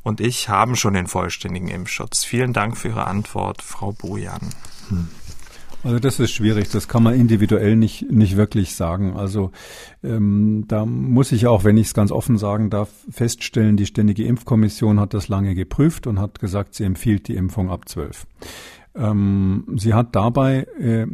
und 0.02 0.20
ich 0.20 0.48
haben 0.48 0.76
schon 0.76 0.94
den 0.94 1.06
vollständigen 1.06 1.68
Impfschutz. 1.68 2.24
Vielen 2.24 2.52
Dank 2.52 2.76
für 2.76 2.88
Ihre 2.88 3.06
Antwort, 3.06 3.62
Frau 3.62 3.92
Bojan. 3.92 4.40
Hm. 4.88 5.08
Also 5.84 5.98
das 5.98 6.20
ist 6.20 6.30
schwierig, 6.30 6.70
das 6.70 6.86
kann 6.86 7.02
man 7.02 7.14
individuell 7.14 7.74
nicht, 7.74 8.10
nicht 8.10 8.36
wirklich 8.36 8.76
sagen. 8.76 9.16
Also 9.16 9.50
ähm, 10.04 10.64
da 10.68 10.86
muss 10.86 11.32
ich 11.32 11.48
auch, 11.48 11.64
wenn 11.64 11.76
ich 11.76 11.88
es 11.88 11.94
ganz 11.94 12.12
offen 12.12 12.38
sagen 12.38 12.70
darf, 12.70 12.88
feststellen, 13.10 13.76
die 13.76 13.86
Ständige 13.86 14.24
Impfkommission 14.24 15.00
hat 15.00 15.12
das 15.12 15.26
lange 15.26 15.56
geprüft 15.56 16.06
und 16.06 16.20
hat 16.20 16.38
gesagt, 16.38 16.74
sie 16.74 16.84
empfiehlt 16.84 17.26
die 17.26 17.34
Impfung 17.34 17.70
ab 17.70 17.88
zwölf. 17.88 18.26
Ähm, 18.94 19.64
sie 19.76 19.94
hat 19.94 20.14
dabei, 20.14 20.68
äh, 20.78 21.06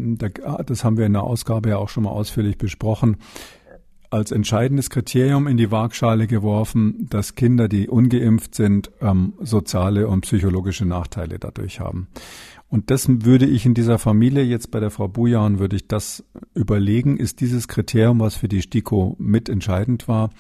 das 0.67 0.85
haben 0.85 0.99
wir 0.99 1.07
in 1.07 1.15
der 1.15 1.23
Ausgabe 1.23 1.71
ja 1.71 1.79
auch 1.79 1.89
schon 1.89 2.05
mal 2.05 2.11
ausführlich 2.11 2.59
besprochen, 2.59 3.17
als 4.11 4.33
entscheidendes 4.33 4.91
Kriterium 4.91 5.47
in 5.47 5.57
die 5.57 5.71
Waagschale 5.71 6.27
geworfen, 6.27 7.07
dass 7.11 7.35
Kinder, 7.35 7.69
die 7.69 7.89
ungeimpft 7.89 8.55
sind, 8.55 8.91
ähm, 9.01 9.35
soziale 9.41 10.09
und 10.09 10.23
psychologische 10.23 10.87
Nachteile 10.87 11.39
dadurch 11.39 11.81
haben. 11.81 12.09
Und 12.71 12.91
das 12.91 13.09
würde 13.25 13.47
ich 13.47 13.65
in 13.65 13.73
dieser 13.73 13.99
Familie 13.99 14.43
jetzt 14.43 14.71
bei 14.71 14.79
der 14.79 14.91
Frau 14.91 15.09
Bujan 15.09 15.59
würde 15.59 15.77
ich 15.77 15.89
das 15.89 16.25
überlegen, 16.55 17.17
ist 17.17 17.41
dieses 17.41 17.67
Kriterium, 17.67 18.21
was 18.21 18.35
für 18.35 18.49
die 18.49 18.61
STIKO 18.61 19.17
mitentscheidend 19.19 20.07
war, 20.07 20.31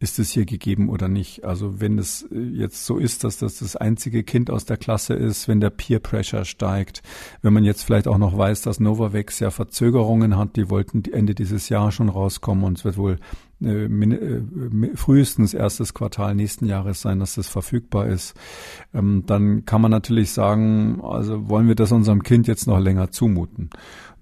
ist 0.00 0.18
es 0.18 0.30
hier 0.30 0.44
gegeben 0.44 0.88
oder 0.88 1.08
nicht? 1.08 1.44
Also 1.44 1.80
wenn 1.80 1.98
es 1.98 2.22
äh, 2.30 2.38
jetzt 2.38 2.84
so 2.84 2.98
ist, 2.98 3.24
dass 3.24 3.38
das 3.38 3.58
das 3.58 3.76
einzige 3.76 4.22
Kind 4.22 4.50
aus 4.50 4.64
der 4.64 4.76
Klasse 4.76 5.14
ist, 5.14 5.48
wenn 5.48 5.60
der 5.60 5.70
Peer 5.70 5.98
Pressure 6.00 6.44
steigt, 6.44 7.02
wenn 7.42 7.52
man 7.52 7.64
jetzt 7.64 7.82
vielleicht 7.82 8.08
auch 8.08 8.18
noch 8.18 8.36
weiß, 8.36 8.62
dass 8.62 8.80
Novavax 8.80 9.40
ja 9.40 9.50
Verzögerungen 9.50 10.36
hat, 10.36 10.56
die 10.56 10.68
wollten 10.70 11.04
Ende 11.04 11.34
dieses 11.34 11.68
Jahr 11.68 11.92
schon 11.92 12.08
rauskommen 12.08 12.64
und 12.64 12.78
es 12.78 12.84
wird 12.84 12.96
wohl 12.96 13.18
äh, 13.62 13.84
äh, 13.86 14.96
frühestens 14.96 15.54
erstes 15.54 15.94
Quartal 15.94 16.34
nächsten 16.34 16.66
Jahres 16.66 17.00
sein, 17.00 17.20
dass 17.20 17.36
das 17.36 17.48
verfügbar 17.48 18.08
ist, 18.08 18.34
ähm, 18.92 19.22
dann 19.26 19.64
kann 19.64 19.80
man 19.80 19.90
natürlich 19.90 20.32
sagen, 20.32 21.00
also 21.02 21.48
wollen 21.48 21.68
wir 21.68 21.76
das 21.76 21.92
unserem 21.92 22.22
Kind 22.22 22.46
jetzt 22.46 22.66
noch 22.66 22.80
länger 22.80 23.10
zumuten. 23.10 23.70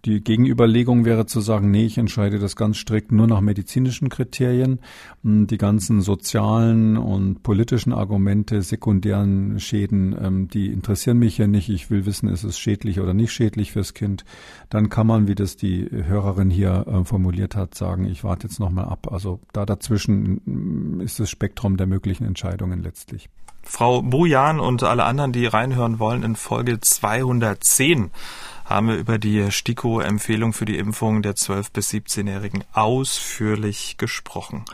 Die 0.05 0.21
Gegenüberlegung 0.21 1.05
wäre 1.05 1.27
zu 1.27 1.41
sagen, 1.41 1.71
nee, 1.71 1.87
ich 1.87 1.97
entscheide 1.97 2.41
das 2.41 2.57
ganz 2.57 2.77
strikt 2.79 3.13
nur 3.13 3.29
nach 3.29 3.41
medizinischen 3.41 4.09
Kriterien. 4.09 4.81
Hm, 5.23 5.47
die 5.47 5.59
ganzen 5.59 6.01
sozialen 6.01 6.97
und 6.97 7.45
politischen 7.45 7.93
Argumente, 7.93 8.63
sekundären 8.63 9.61
Schäden, 9.61 10.17
ähm, 10.21 10.49
die 10.49 10.73
interessieren 10.73 11.19
mich 11.19 11.39
ja 11.39 11.47
nicht. 11.47 11.69
Ich 11.69 11.89
will 11.89 12.05
wissen, 12.05 12.29
ist 12.29 12.43
es 12.43 12.59
schädlich 12.59 12.99
oder 12.99 13.15
nicht 13.15 13.33
schädlich 13.33 13.71
fürs 13.71 13.95
Kind. 13.95 14.25
Dann 14.71 14.89
kann 14.89 15.07
man, 15.07 15.29
wie 15.29 15.37
das 15.37 15.57
die 15.57 15.89
Hörerin 15.89 16.51
hier 16.51 16.85
äh, 16.89 17.05
formuliert 17.05 17.55
hat, 17.55 17.77
sagen, 17.77 18.05
ich 18.05 18.25
warte 18.25 18.49
jetzt 18.49 18.59
nochmal 18.59 18.87
ab. 18.87 19.13
Also 19.13 19.39
da 19.53 19.65
dazwischen 19.65 20.41
hm, 20.45 21.01
ist 21.01 21.21
das 21.21 21.31
Spektrum 21.31 21.77
der 21.77 21.87
möglichen 21.87 22.25
Entscheidungen 22.25 22.83
letztlich. 22.83 23.29
Frau 23.63 24.03
Bujan 24.03 24.59
und 24.59 24.83
alle 24.83 25.05
anderen, 25.05 25.31
die 25.31 25.47
reinhören 25.47 26.01
wollen, 26.01 26.25
in 26.25 26.35
Folge 26.35 26.81
210 26.81 28.11
haben 28.65 28.89
wir 28.89 28.97
über 28.97 29.19
die 29.19 29.51
STIKO-Empfehlung 29.51 30.53
für 30.53 30.65
die 30.65 30.79
Impfung 30.79 31.23
der 31.23 31.35
12- 31.35 31.73
bis 31.73 31.91
17-Jährigen 31.91 32.65
ausführlich 32.73 33.97
gesprochen. 33.99 34.65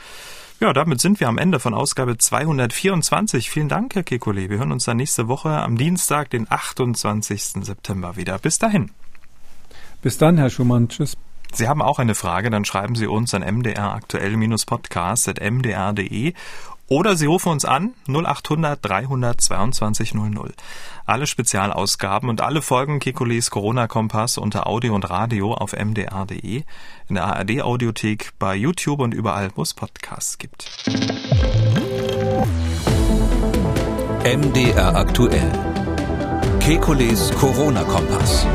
Ja, 0.60 0.72
damit 0.72 1.00
sind 1.00 1.20
wir 1.20 1.28
am 1.28 1.38
Ende 1.38 1.60
von 1.60 1.72
Ausgabe 1.72 2.18
224. 2.18 3.48
Vielen 3.48 3.68
Dank, 3.68 3.94
Herr 3.94 4.02
Kekulé. 4.02 4.50
Wir 4.50 4.58
hören 4.58 4.72
uns 4.72 4.84
dann 4.84 4.96
nächste 4.96 5.28
Woche 5.28 5.50
am 5.50 5.78
Dienstag, 5.78 6.30
den 6.30 6.50
28. 6.50 7.64
September 7.64 8.16
wieder. 8.16 8.40
Bis 8.40 8.58
dahin. 8.58 8.90
Bis 10.02 10.18
dann, 10.18 10.36
Herr 10.36 10.50
Schumann. 10.50 10.88
Tschüss. 10.88 11.16
Sie 11.52 11.68
haben 11.68 11.80
auch 11.80 11.98
eine 11.98 12.14
Frage, 12.14 12.50
dann 12.50 12.64
schreiben 12.64 12.94
Sie 12.94 13.06
uns 13.06 13.34
an 13.34 13.42
mdraktuell-podcast.mdr.de 13.42 16.34
oder 16.88 17.16
Sie 17.16 17.26
rufen 17.26 17.52
uns 17.52 17.64
an 17.64 17.94
0800 18.08 18.78
322 18.82 20.14
00. 20.14 20.54
Alle 21.04 21.26
Spezialausgaben 21.26 22.28
und 22.28 22.40
alle 22.40 22.62
Folgen 22.62 22.98
Kekules 22.98 23.50
Corona-Kompass 23.50 24.38
unter 24.38 24.66
Audio 24.66 24.94
und 24.94 25.08
Radio 25.08 25.54
auf 25.54 25.72
mdr.de, 25.72 26.64
in 27.08 27.14
der 27.14 27.24
ARD-Audiothek, 27.24 28.32
bei 28.38 28.54
YouTube 28.54 29.00
und 29.00 29.14
überall, 29.14 29.50
wo 29.54 29.62
es 29.62 29.74
Podcasts 29.74 30.38
gibt. 30.38 30.70
MDR 34.24 34.96
aktuell. 34.96 35.50
Kekules 36.60 37.30
Corona-Kompass. 37.32 38.46